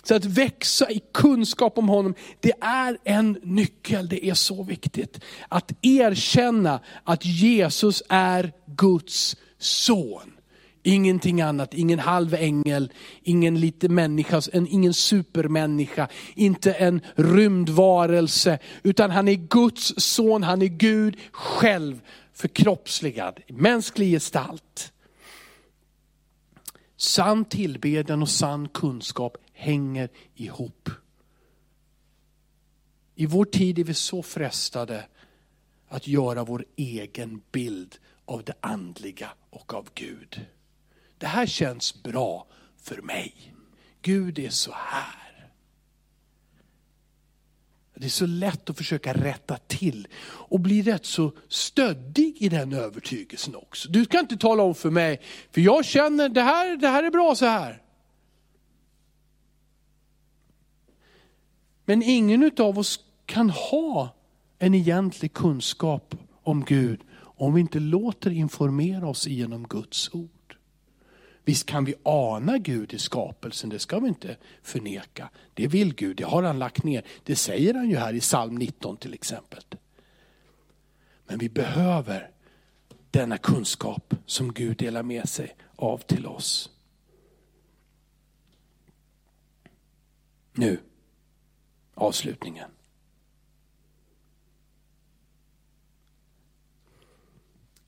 Så 0.02 0.14
att 0.14 0.24
växa 0.24 0.90
i 0.90 1.00
kunskap 1.14 1.78
om 1.78 1.88
honom, 1.88 2.14
det 2.40 2.52
är 2.60 2.98
en 3.04 3.38
nyckel, 3.42 4.08
det 4.08 4.26
är 4.26 4.34
så 4.34 4.62
viktigt. 4.62 5.20
Att 5.48 5.72
erkänna 5.82 6.80
att 7.04 7.24
Jesus 7.24 8.02
är 8.08 8.52
Guds 8.66 9.36
son. 9.58 10.32
Ingenting 10.82 11.40
annat, 11.40 11.74
ingen 11.74 11.98
halv 11.98 12.34
ängel, 12.34 12.92
ingen 13.22 13.60
liten 13.60 13.94
människa, 13.94 14.42
ingen 14.52 14.94
supermänniska, 14.94 16.08
inte 16.34 16.72
en 16.72 17.00
rymdvarelse, 17.14 18.58
utan 18.82 19.10
han 19.10 19.28
är 19.28 19.34
Guds 19.34 19.94
son, 19.96 20.42
han 20.42 20.62
är 20.62 20.66
Gud 20.66 21.16
själv. 21.32 22.00
Förkroppsligad, 22.34 23.40
mänsklig 23.48 24.10
gestalt. 24.10 24.92
Sann 26.96 27.44
tillbedjan 27.44 28.22
och 28.22 28.28
sann 28.28 28.68
kunskap 28.68 29.36
hänger 29.60 30.08
ihop. 30.34 30.90
I 33.14 33.26
vår 33.26 33.44
tid 33.44 33.78
är 33.78 33.84
vi 33.84 33.94
så 33.94 34.22
frestade 34.22 35.04
att 35.88 36.06
göra 36.06 36.44
vår 36.44 36.64
egen 36.76 37.42
bild 37.52 37.98
av 38.24 38.44
det 38.44 38.54
andliga 38.60 39.30
och 39.50 39.74
av 39.74 39.88
Gud. 39.94 40.46
Det 41.18 41.26
här 41.26 41.46
känns 41.46 42.02
bra 42.02 42.46
för 42.76 43.02
mig. 43.02 43.54
Gud 44.02 44.38
är 44.38 44.50
så 44.50 44.72
här. 44.74 45.50
Det 47.94 48.06
är 48.06 48.10
så 48.10 48.26
lätt 48.26 48.70
att 48.70 48.76
försöka 48.76 49.12
rätta 49.12 49.56
till 49.56 50.08
och 50.22 50.60
bli 50.60 50.82
rätt 50.82 51.06
så 51.06 51.32
stöddig 51.48 52.36
i 52.38 52.48
den 52.48 52.72
övertygelsen 52.72 53.56
också. 53.56 53.88
Du 53.88 54.04
ska 54.04 54.20
inte 54.20 54.36
tala 54.36 54.62
om 54.62 54.74
för 54.74 54.90
mig, 54.90 55.20
för 55.50 55.60
jag 55.60 55.84
känner 55.84 56.28
det 56.28 56.42
här, 56.42 56.76
det 56.76 56.88
här 56.88 57.04
är 57.04 57.10
bra 57.10 57.34
så 57.34 57.46
här. 57.46 57.82
Men 61.90 62.02
ingen 62.02 62.50
av 62.58 62.78
oss 62.78 63.04
kan 63.26 63.50
ha 63.50 64.14
en 64.58 64.74
egentlig 64.74 65.32
kunskap 65.32 66.14
om 66.42 66.64
Gud 66.64 67.00
om 67.16 67.54
vi 67.54 67.60
inte 67.60 67.78
låter 67.78 68.30
informera 68.30 69.08
oss 69.08 69.26
genom 69.26 69.68
Guds 69.68 70.14
ord. 70.14 70.56
Visst 71.44 71.66
kan 71.66 71.84
vi 71.84 71.94
ana 72.02 72.58
Gud 72.58 72.94
i 72.94 72.98
skapelsen, 72.98 73.70
det 73.70 73.78
ska 73.78 73.98
vi 73.98 74.08
inte 74.08 74.36
förneka. 74.62 75.30
Det 75.54 75.66
vill 75.66 75.94
Gud, 75.94 76.16
det 76.16 76.24
har 76.24 76.42
han 76.42 76.58
lagt 76.58 76.84
ner. 76.84 77.04
Det 77.24 77.36
säger 77.36 77.74
han 77.74 77.90
ju 77.90 77.96
här 77.96 78.14
i 78.14 78.20
psalm 78.20 78.54
19 78.54 78.96
till 78.96 79.14
exempel. 79.14 79.62
Men 81.26 81.38
vi 81.38 81.48
behöver 81.48 82.30
denna 83.10 83.38
kunskap 83.38 84.14
som 84.26 84.52
Gud 84.52 84.76
delar 84.76 85.02
med 85.02 85.28
sig 85.28 85.56
av 85.76 85.98
till 85.98 86.26
oss. 86.26 86.70
Nu, 90.52 90.78
avslutningen. 92.00 92.70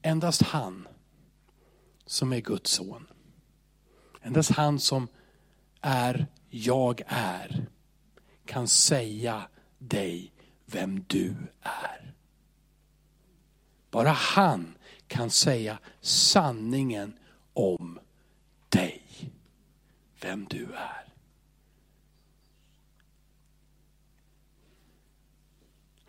Endast 0.02 0.42
han 0.42 0.88
som 2.06 2.32
är 2.32 2.40
Guds 2.40 2.70
son. 2.70 3.06
Endast 4.22 4.50
han 4.50 4.78
som 4.78 5.08
är 5.80 6.26
jag 6.50 7.02
är 7.06 7.66
kan 8.44 8.68
säga 8.68 9.48
dig 9.78 10.32
vem 10.66 11.04
du 11.06 11.34
är. 11.60 12.14
Bara 13.90 14.10
han 14.10 14.78
kan 15.06 15.30
säga 15.30 15.78
sanningen 16.00 17.18
om 17.52 17.98
dig. 18.68 19.02
Vem 20.20 20.44
du 20.44 20.64
är. 20.74 21.11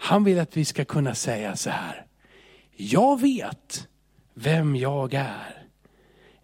Han 0.03 0.23
vill 0.23 0.39
att 0.39 0.57
vi 0.57 0.65
ska 0.65 0.85
kunna 0.85 1.15
säga 1.15 1.55
så 1.55 1.69
här. 1.69 2.05
Jag 2.75 3.21
vet 3.21 3.87
vem 4.33 4.75
jag 4.75 5.13
är 5.13 5.67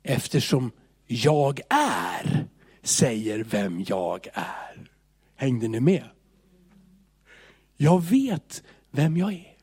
eftersom 0.04 0.72
jag 1.08 1.62
är 1.70 2.48
säger 2.82 3.44
vem 3.44 3.84
jag 3.88 4.28
är. 4.34 4.92
Hängde 5.36 5.68
ni 5.68 5.80
med? 5.80 6.04
Jag 7.78 8.04
vet 8.04 8.64
vem 8.92 9.18
jag 9.18 9.34
är. 9.34 9.56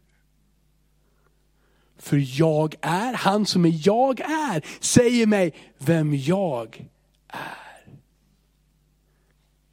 För 1.99 2.41
jag 2.41 2.75
är, 2.81 3.15
han 3.15 3.47
som 3.47 3.65
är 3.65 3.89
jag 3.89 4.21
är, 4.21 4.65
säger 4.81 5.27
mig 5.27 5.55
vem 5.79 6.15
jag 6.15 6.87
är. 7.29 7.99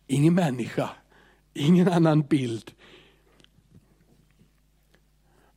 Ingen 0.07 0.35
människa, 0.35 0.89
ingen 1.53 1.87
annan 1.87 2.21
bild. 2.21 2.71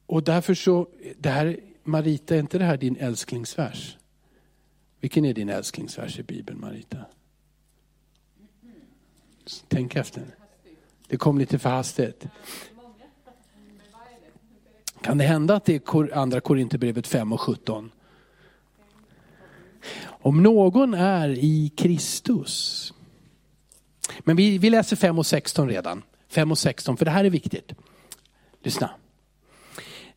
Och 0.07 0.23
därför 0.23 0.55
så, 0.55 0.89
det 1.19 1.31
här, 1.31 1.61
Marita, 1.85 2.35
är 2.35 2.41
inte 2.41 2.59
det 2.59 2.65
här 2.65 2.77
din 2.77 2.97
älsklingsvers? 2.97 3.97
Vilken 5.01 5.25
är 5.25 5.35
din 5.35 5.49
älsklingsvers 5.49 6.19
i 6.19 6.23
Bibeln, 6.23 6.61
Marita? 6.61 6.99
Tänk 9.69 9.97
efter. 9.97 10.23
Det 11.09 11.17
kom 11.17 11.39
lite 11.39 11.59
för 11.59 11.71
hastigt. 11.71 12.27
Kan 15.01 15.19
det 15.19 15.25
hända 15.25 15.55
att 15.55 15.65
det 15.65 15.75
är 15.75 16.15
andra 16.15 16.41
Korinthierbrevet 16.41 17.07
5 17.07 17.33
och 17.33 17.41
17? 17.41 17.91
Om 20.05 20.43
någon 20.43 20.95
är 20.95 21.29
i 21.29 21.73
Kristus. 21.77 22.93
Men 24.19 24.37
vi, 24.37 24.59
vi 24.59 24.71
läser 24.71 24.97
5 24.97 25.19
och 25.19 25.27
16 25.27 25.69
redan. 25.69 26.03
5 26.29 26.51
och 26.51 26.59
16, 26.59 26.97
för 26.97 27.05
det 27.05 27.11
här 27.11 27.25
är 27.25 27.31
viktigt. 27.31 27.73
Lyssna. 28.63 28.91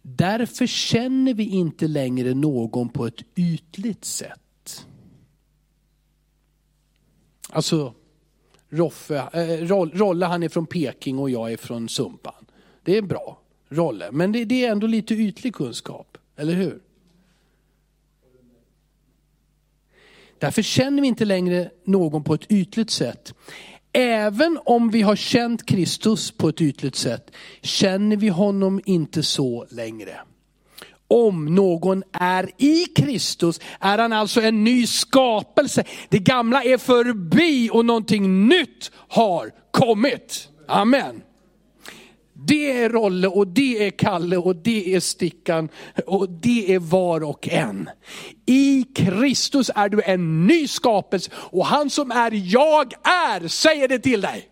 Därför 0.02 0.68
känner 0.68 1.34
vi 1.34 1.44
inte 1.44 1.88
längre 1.88 2.34
någon 2.34 2.90
på 2.90 3.06
ett 3.06 3.22
ytligt 3.36 4.06
sätt. 4.06 4.88
Alltså, 7.50 7.94
Roffe, 8.70 9.30
äh, 9.34 9.66
Rolle 9.94 10.26
han 10.26 10.44
är 10.44 10.50
från 10.50 10.66
Peking 10.66 11.20
och 11.20 11.30
jag 11.30 11.52
är 11.52 11.58
från 11.58 11.90
Sumpan. 11.90 12.46
Det 12.84 12.98
är 12.98 13.02
bra, 13.02 13.42
Rolle. 13.70 14.12
Men 14.12 14.32
det, 14.32 14.46
det 14.46 14.66
är 14.66 14.72
ändå 14.72 14.88
lite 14.88 15.14
ytlig 15.14 15.56
kunskap, 15.56 16.18
eller 16.36 16.54
hur? 16.54 16.82
Därför 20.38 20.62
känner 20.62 21.02
vi 21.02 21.08
inte 21.08 21.26
längre 21.26 21.72
någon 21.84 22.24
på 22.24 22.34
ett 22.34 22.52
ytligt 22.52 22.90
sätt 22.90 23.34
även 23.94 24.60
om 24.66 24.90
vi 24.90 25.02
har 25.02 25.16
känt 25.16 25.66
Kristus 25.66 26.32
på 26.32 26.50
ett 26.50 26.62
ytligt 26.62 26.96
sätt, 26.96 27.32
känner 27.62 28.16
vi 28.16 28.28
honom 28.28 28.82
inte 28.86 29.24
så 29.24 29.66
längre. 29.70 30.20
Om 31.08 31.56
någon 31.56 32.04
är 32.14 32.50
i 32.58 32.86
Kristus 32.86 33.60
är 33.80 33.98
han 33.98 34.14
alltså 34.14 34.42
en 34.42 34.64
ny 34.64 34.88
skapelse. 34.88 35.84
Det 36.10 36.20
gamla 36.20 36.64
är 36.64 36.78
förbi 36.78 37.70
och 37.74 37.86
någonting 37.86 38.48
nytt 38.48 38.92
har 38.94 39.52
kommit. 39.72 40.50
Amen. 40.68 41.22
Det 42.50 42.72
är 42.72 42.90
Rolle 42.90 43.28
och 43.28 43.48
det 43.48 43.88
är 43.88 43.92
Kalle 43.92 44.38
och 44.38 44.56
det 44.56 44.96
är 44.96 45.00
Stickan 45.00 45.70
och 46.06 46.30
det 46.30 46.74
är 46.74 46.80
var 46.80 47.24
och 47.24 47.50
en. 47.50 47.90
I 48.46 48.84
Kristus 48.96 49.72
är 49.76 49.90
du 49.90 50.02
en 50.02 50.48
ny 50.48 50.68
skapelse 50.68 51.32
och 51.34 51.66
han 51.66 51.90
som 51.90 52.12
är 52.12 52.32
jag 52.54 52.94
är 53.04 53.48
säger 53.48 53.88
det 53.88 54.00
till 54.00 54.22
dig. 54.22 54.50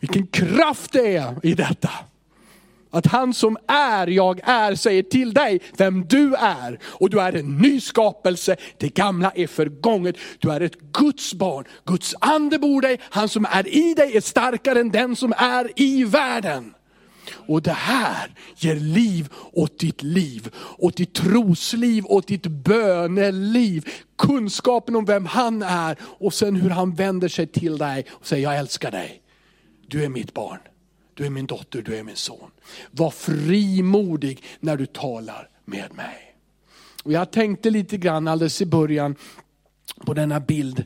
Vilken 0.00 0.26
kraft 0.26 0.92
det 0.92 1.16
är 1.16 1.46
i 1.46 1.54
detta. 1.54 1.90
Att 2.96 3.06
han 3.06 3.34
som 3.34 3.56
är, 3.68 4.06
jag 4.06 4.40
är, 4.44 4.74
säger 4.74 5.02
till 5.02 5.34
dig 5.34 5.60
vem 5.76 6.06
du 6.06 6.34
är. 6.34 6.78
Och 6.84 7.10
du 7.10 7.20
är 7.20 7.32
en 7.32 7.58
ny 7.58 7.80
skapelse, 7.80 8.56
det 8.78 8.94
gamla 8.94 9.32
är 9.34 9.46
förgånget. 9.46 10.16
Du 10.38 10.50
är 10.50 10.60
ett 10.60 10.80
Guds 10.92 11.34
barn, 11.34 11.64
Guds 11.84 12.14
ande 12.20 12.58
bor 12.58 12.80
dig, 12.80 13.00
han 13.02 13.28
som 13.28 13.46
är 13.50 13.68
i 13.68 13.94
dig 13.94 14.16
är 14.16 14.20
starkare 14.20 14.80
än 14.80 14.90
den 14.90 15.16
som 15.16 15.32
är 15.36 15.70
i 15.76 16.04
världen. 16.04 16.74
Och 17.46 17.62
det 17.62 17.72
här 17.72 18.34
ger 18.56 18.76
liv 18.76 19.28
åt 19.52 19.78
ditt 19.78 20.02
liv, 20.02 20.54
åt 20.78 20.96
ditt 20.96 21.14
trosliv, 21.14 22.06
åt 22.06 22.26
ditt 22.26 22.46
böneliv. 22.46 23.88
Kunskapen 24.18 24.96
om 24.96 25.04
vem 25.04 25.26
han 25.26 25.62
är 25.62 25.96
och 26.00 26.34
sen 26.34 26.56
hur 26.56 26.70
han 26.70 26.94
vänder 26.94 27.28
sig 27.28 27.46
till 27.46 27.78
dig 27.78 28.06
och 28.10 28.26
säger 28.26 28.42
jag 28.42 28.58
älskar 28.58 28.90
dig. 28.90 29.22
Du 29.86 30.04
är 30.04 30.08
mitt 30.08 30.34
barn. 30.34 30.58
Du 31.16 31.26
är 31.26 31.30
min 31.30 31.46
dotter, 31.46 31.82
du 31.82 31.96
är 31.96 32.02
min 32.02 32.16
son. 32.16 32.50
Var 32.90 33.10
frimodig 33.10 34.44
när 34.60 34.76
du 34.76 34.86
talar 34.86 35.50
med 35.64 35.94
mig. 35.94 36.36
Och 37.04 37.12
jag 37.12 37.30
tänkte 37.30 37.70
lite 37.70 37.96
grann 37.96 38.28
alldeles 38.28 38.62
i 38.62 38.66
början 38.66 39.16
på 40.06 40.14
denna 40.14 40.40
bild. 40.40 40.84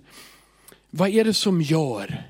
Vad 0.90 1.09
är 1.09 1.25
det 1.25 1.35
som 1.35 1.62
gör 1.62 2.25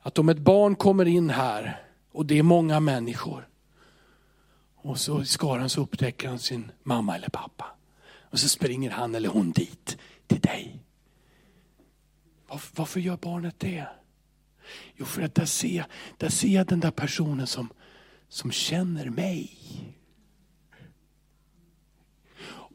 att 0.00 0.18
om 0.18 0.28
ett 0.28 0.38
barn 0.38 0.76
kommer 0.76 1.04
in 1.04 1.30
här 1.30 1.82
och 2.12 2.26
det 2.26 2.38
är 2.38 2.42
många 2.42 2.80
människor 2.80 3.48
och 4.76 4.98
så 4.98 5.22
i 5.22 5.26
skaran 5.26 5.70
så 5.70 5.80
upptäcker 5.80 6.28
han 6.28 6.38
sin 6.38 6.70
mamma 6.82 7.16
eller 7.16 7.28
pappa. 7.28 7.66
Och 8.18 8.38
så 8.38 8.48
springer 8.48 8.90
han 8.90 9.14
eller 9.14 9.28
hon 9.28 9.52
dit 9.52 9.98
till 10.26 10.40
dig. 10.40 10.82
Varför 12.74 13.00
gör 13.00 13.16
barnet 13.16 13.54
det? 13.58 13.86
Jo, 14.96 15.04
för 15.04 15.22
att 15.22 15.34
där 15.34 15.44
ser, 15.44 15.86
där 16.16 16.28
ser 16.28 16.48
jag 16.48 16.66
den 16.66 16.80
där 16.80 16.90
personen 16.90 17.46
som, 17.46 17.68
som 18.28 18.52
känner 18.52 19.10
mig. 19.10 19.58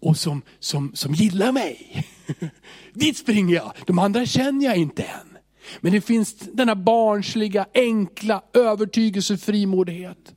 Och 0.01 0.17
som, 0.17 0.41
som, 0.59 0.95
som 0.95 1.13
gillar 1.13 1.51
mig. 1.51 2.07
Dit 2.93 3.17
springer 3.17 3.55
jag. 3.55 3.73
De 3.87 3.99
andra 3.99 4.25
känner 4.25 4.65
jag 4.65 4.77
inte 4.77 5.03
än. 5.03 5.37
Men 5.79 5.91
det 5.91 6.01
finns 6.01 6.33
denna 6.33 6.75
barnsliga, 6.75 7.65
enkla 7.73 8.43
övertygelse, 8.53 9.37
frimodighet. 9.37 10.35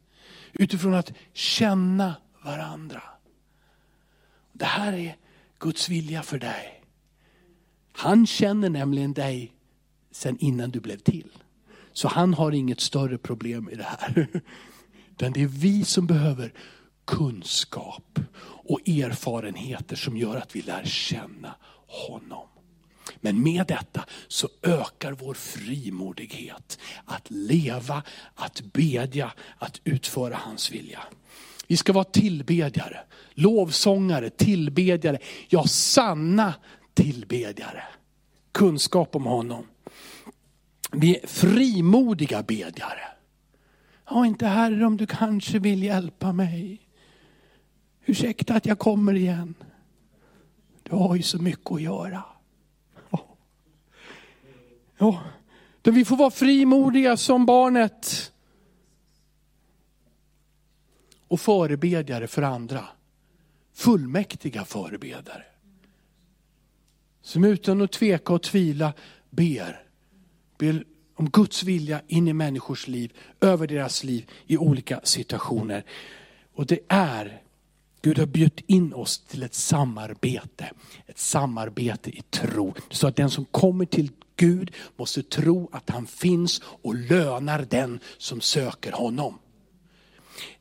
Utifrån 0.53 0.95
att 0.95 1.12
känna 1.33 2.14
varandra. 2.45 3.03
Det 4.53 4.64
här 4.64 4.93
är 4.93 5.17
Guds 5.59 5.88
vilja 5.88 6.23
för 6.23 6.38
dig. 6.38 6.85
Han 7.93 8.27
känner 8.27 8.69
nämligen 8.69 9.12
dig 9.12 9.53
sen 10.11 10.37
innan 10.40 10.71
du 10.71 10.81
blev 10.81 10.99
till. 10.99 11.31
Så 11.95 12.09
han 12.09 12.35
har 12.35 12.53
inget 12.53 12.81
större 12.81 13.19
problem 13.19 13.69
i 13.73 13.75
det 13.75 13.83
här. 13.83 14.27
Utan 15.11 15.33
det 15.33 15.43
är 15.43 15.47
vi 15.47 15.85
som 15.85 16.07
behöver 16.07 16.53
kunskap 17.05 18.19
och 18.67 18.89
erfarenheter 18.89 19.97
som 19.97 20.17
gör 20.17 20.37
att 20.37 20.57
vi 20.57 20.63
lär 20.63 20.85
känna 20.85 21.55
honom. 21.87 22.49
Men 23.21 23.43
med 23.43 23.67
detta 23.67 24.05
så 24.29 24.49
ökar 24.63 25.13
vår 25.13 25.35
frimodighet 25.35 26.79
att 27.05 27.31
leva, 27.31 28.03
att 28.35 28.61
bedja, 28.61 29.33
att 29.59 29.81
utföra 29.85 30.37
hans 30.37 30.71
vilja. 30.71 31.01
Vi 31.67 31.77
ska 31.77 31.93
vara 31.93 32.05
tillbedjare, 32.05 33.01
lovsångare, 33.35 34.31
tillbedjare, 34.31 35.19
ja 35.49 35.65
sanna 35.67 36.55
tillbedjare. 36.95 37.83
Kunskap 38.53 39.17
om 39.17 39.25
honom. 39.25 39.67
Vi 40.92 41.16
är 41.16 41.27
frimodiga 41.27 42.42
bedjare. 42.42 43.14
Ja, 44.11 44.27
inte 44.27 44.47
Herre 44.47 44.87
om 44.87 44.97
du 44.97 45.07
kanske 45.07 45.59
vill 45.59 45.83
hjälpa 45.83 46.33
mig. 46.33 46.81
Ursäkta 48.07 48.55
att 48.55 48.66
jag 48.66 48.79
kommer 48.79 49.14
igen. 49.14 49.55
Du 50.83 50.97
har 50.97 51.16
ju 51.16 51.23
så 51.23 51.42
mycket 51.42 51.73
att 51.73 51.83
göra. 51.83 52.25
Ja, 53.11 53.27
ja. 54.99 55.23
vi 55.83 56.05
får 56.05 56.16
vara 56.16 56.31
frimodiga 56.31 57.16
som 57.16 57.47
barnet. 57.47 58.33
Och 61.29 61.40
förebedjare 61.40 62.27
för 62.27 62.42
andra. 62.42 62.85
Fullmäktiga 63.73 64.64
förebedjare. 64.64 65.44
Som 67.23 67.44
utan 67.44 67.83
att 67.83 67.92
tveka 67.92 68.33
och 68.33 68.42
tvivla 68.42 68.92
ber 69.31 69.84
om 71.14 71.31
Guds 71.31 71.62
vilja 71.62 72.03
in 72.09 72.29
i 72.29 72.33
människors 72.33 72.88
liv, 72.88 73.12
över 73.40 73.67
deras 73.67 74.05
liv 74.05 74.31
i 74.47 74.57
olika 74.57 75.01
situationer. 75.05 75.85
Och 76.55 76.67
det 76.67 76.79
är, 76.88 77.43
Gud 78.03 78.19
har 78.19 78.27
bjudit 78.27 78.64
in 78.67 78.93
oss 78.93 79.19
till 79.19 79.43
ett 79.43 79.55
samarbete. 79.55 80.71
Ett 81.07 81.19
samarbete 81.19 82.11
i 82.11 82.23
tro. 82.31 82.75
Så 82.90 83.07
att 83.07 83.17
den 83.17 83.31
som 83.31 83.45
kommer 83.45 83.85
till 83.85 84.11
Gud 84.37 84.71
måste 84.97 85.23
tro 85.23 85.69
att 85.73 85.90
han 85.90 86.07
finns 86.07 86.62
och 86.64 86.95
lönar 86.95 87.67
den 87.71 88.01
som 88.19 88.40
söker 88.40 88.93
honom. 88.93 89.38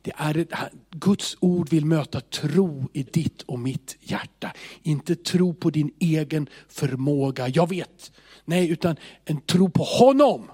Det 0.02 0.12
är 0.16 0.36
ett, 0.38 0.52
Guds 0.90 1.36
ord 1.40 1.70
vill 1.70 1.84
möta 1.84 2.20
tro 2.20 2.88
i 2.92 3.02
ditt 3.02 3.42
och 3.42 3.58
mitt 3.58 3.96
hjärta. 4.00 4.52
Inte 4.82 5.16
tro 5.16 5.54
på 5.54 5.70
din 5.70 5.90
egen 5.98 6.48
förmåga. 6.68 7.48
Jag 7.48 7.68
vet, 7.68 8.12
Nej, 8.44 8.70
utan 8.70 8.96
en 9.24 9.40
tro 9.40 9.70
på 9.70 9.82
honom. 9.82 10.50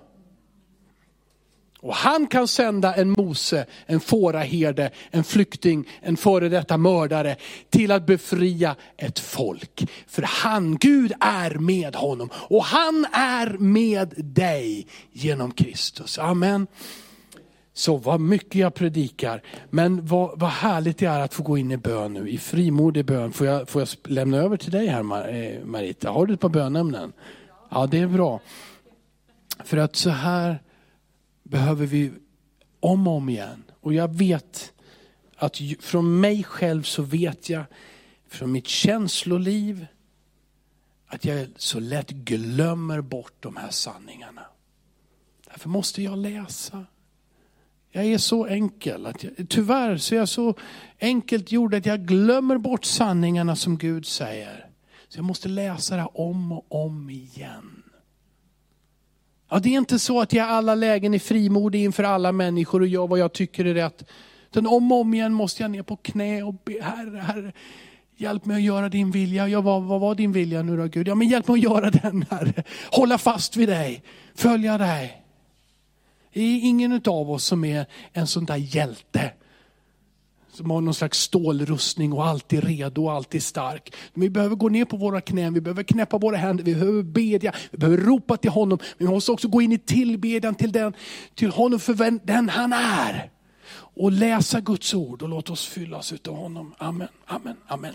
Och 1.82 1.94
han 1.94 2.26
kan 2.26 2.48
sända 2.48 2.94
en 2.94 3.10
Mose, 3.10 3.66
en 3.86 4.00
fåraherde, 4.00 4.90
en 5.10 5.24
flykting, 5.24 5.88
en 6.00 6.16
före 6.16 6.48
detta 6.48 6.76
mördare 6.76 7.36
till 7.70 7.90
att 7.90 8.06
befria 8.06 8.76
ett 8.96 9.18
folk. 9.18 9.90
För 10.06 10.22
han, 10.22 10.76
Gud 10.76 11.12
är 11.20 11.50
med 11.50 11.94
honom 11.94 12.30
och 12.34 12.64
han 12.64 13.06
är 13.12 13.58
med 13.58 14.14
dig 14.16 14.86
genom 15.12 15.52
Kristus. 15.52 16.18
Amen. 16.18 16.66
Så 17.72 17.96
vad 17.96 18.20
mycket 18.20 18.54
jag 18.54 18.74
predikar. 18.74 19.42
Men 19.70 20.06
vad, 20.06 20.40
vad 20.40 20.50
härligt 20.50 20.98
det 20.98 21.06
är 21.06 21.20
att 21.20 21.34
få 21.34 21.42
gå 21.42 21.58
in 21.58 21.70
i 21.70 21.76
bön 21.76 22.12
nu, 22.12 22.28
i 22.28 22.38
frimodig 22.38 23.04
bön. 23.04 23.32
Får 23.32 23.46
jag, 23.46 23.68
får 23.68 23.82
jag 23.82 23.88
lämna 24.04 24.36
över 24.36 24.56
till 24.56 24.70
dig 24.72 24.86
här 24.86 25.28
eh, 25.34 25.64
Marita? 25.64 26.10
Har 26.10 26.26
du 26.26 26.34
ett 26.34 26.40
par 26.40 26.48
bönämnen? 26.48 27.12
Ja, 27.70 27.86
det 27.86 27.98
är 27.98 28.06
bra. 28.06 28.40
För 29.64 29.76
att 29.76 29.96
så 29.96 30.10
här 30.10 30.62
behöver 31.42 31.86
vi 31.86 32.12
om 32.80 33.06
och 33.06 33.14
om 33.14 33.28
igen. 33.28 33.62
Och 33.80 33.94
jag 33.94 34.14
vet 34.14 34.72
att 35.36 35.60
från 35.80 36.20
mig 36.20 36.44
själv 36.44 36.82
så 36.82 37.02
vet 37.02 37.48
jag, 37.48 37.64
från 38.28 38.52
mitt 38.52 38.66
känsloliv, 38.66 39.86
att 41.06 41.24
jag 41.24 41.48
så 41.56 41.80
lätt 41.80 42.10
glömmer 42.10 43.00
bort 43.00 43.34
de 43.40 43.56
här 43.56 43.70
sanningarna. 43.70 44.42
Därför 45.50 45.68
måste 45.68 46.02
jag 46.02 46.18
läsa. 46.18 46.86
Jag 47.90 48.04
är 48.04 48.18
så 48.18 48.46
enkel, 48.46 49.06
att 49.06 49.24
jag, 49.24 49.32
tyvärr 49.48 49.96
så 49.96 50.14
är 50.14 50.18
jag 50.18 50.28
så 50.28 50.54
enkelt 51.00 51.52
gjord 51.52 51.74
att 51.74 51.86
jag 51.86 52.06
glömmer 52.06 52.58
bort 52.58 52.84
sanningarna 52.84 53.56
som 53.56 53.78
Gud 53.78 54.06
säger. 54.06 54.69
Så 55.10 55.18
jag 55.18 55.24
måste 55.24 55.48
läsa 55.48 55.96
det 55.96 56.08
om 56.14 56.52
och 56.52 56.66
om 56.68 57.10
igen. 57.10 57.82
Ja, 59.50 59.58
det 59.58 59.68
är 59.68 59.78
inte 59.78 59.98
så 59.98 60.20
att 60.20 60.32
jag 60.32 60.46
i 60.46 60.50
alla 60.50 60.74
lägen 60.74 61.14
är 61.14 61.18
frimodig 61.18 61.84
inför 61.84 62.04
alla 62.04 62.32
människor 62.32 62.80
och 62.80 62.86
gör 62.86 63.06
vad 63.06 63.18
jag 63.18 63.32
tycker 63.32 63.64
är 63.64 63.74
rätt. 63.74 64.04
Utan 64.50 64.66
om 64.66 64.92
och 64.92 65.00
om 65.00 65.14
igen 65.14 65.32
måste 65.32 65.62
jag 65.62 65.70
ner 65.70 65.82
på 65.82 65.96
knä 65.96 66.42
och 66.42 66.54
be, 66.64 66.82
Herre, 66.82 67.18
Herre, 67.18 67.52
hjälp 68.16 68.44
mig 68.44 68.56
att 68.56 68.62
göra 68.62 68.88
din 68.88 69.10
vilja. 69.10 69.48
Ja, 69.48 69.60
vad, 69.60 69.82
vad 69.82 70.00
var 70.00 70.14
din 70.14 70.32
vilja 70.32 70.62
nu 70.62 70.76
då 70.76 70.86
Gud? 70.86 71.08
Ja, 71.08 71.14
men 71.14 71.28
hjälp 71.28 71.48
mig 71.48 71.54
att 71.54 71.62
göra 71.62 71.90
den 71.90 72.24
Herre. 72.30 72.62
Hålla 72.92 73.18
fast 73.18 73.56
vid 73.56 73.68
dig, 73.68 74.02
följa 74.34 74.78
dig. 74.78 75.22
Det 76.32 76.40
är 76.40 76.60
ingen 76.60 77.02
av 77.06 77.30
oss 77.30 77.44
som 77.44 77.64
är 77.64 77.86
en 78.12 78.26
sån 78.26 78.44
där 78.44 78.56
hjälte 78.56 79.32
som 80.52 80.70
har 80.70 80.80
någon 80.80 80.94
slags 80.94 81.18
stålrustning 81.18 82.12
och 82.12 82.26
alltid 82.26 82.64
redo 82.64 83.04
och 83.04 83.12
alltid 83.12 83.42
stark. 83.42 83.94
Vi 84.14 84.30
behöver 84.30 84.56
gå 84.56 84.68
ner 84.68 84.84
på 84.84 84.96
våra 84.96 85.20
knän, 85.20 85.54
vi 85.54 85.60
behöver 85.60 85.82
knäppa 85.82 86.18
våra 86.18 86.36
händer, 86.36 86.64
vi 86.64 86.74
behöver 86.74 87.02
bedja, 87.02 87.52
vi 87.70 87.78
behöver 87.78 87.98
ropa 87.98 88.36
till 88.36 88.50
honom. 88.50 88.78
Men 88.98 89.06
vi 89.08 89.14
måste 89.14 89.32
också 89.32 89.48
gå 89.48 89.62
in 89.62 89.72
i 89.72 89.78
tillbedjan 89.78 90.54
till, 90.54 90.72
den, 90.72 90.92
till 91.34 91.50
honom 91.50 91.80
för 91.80 92.26
den 92.26 92.48
han 92.48 92.72
är. 92.72 93.30
Och 93.72 94.12
läsa 94.12 94.60
Guds 94.60 94.94
ord 94.94 95.22
och 95.22 95.28
låt 95.28 95.50
oss 95.50 95.66
fyllas 95.66 96.12
av 96.28 96.36
honom. 96.36 96.74
Amen, 96.78 97.08
amen, 97.26 97.56
amen. 97.66 97.94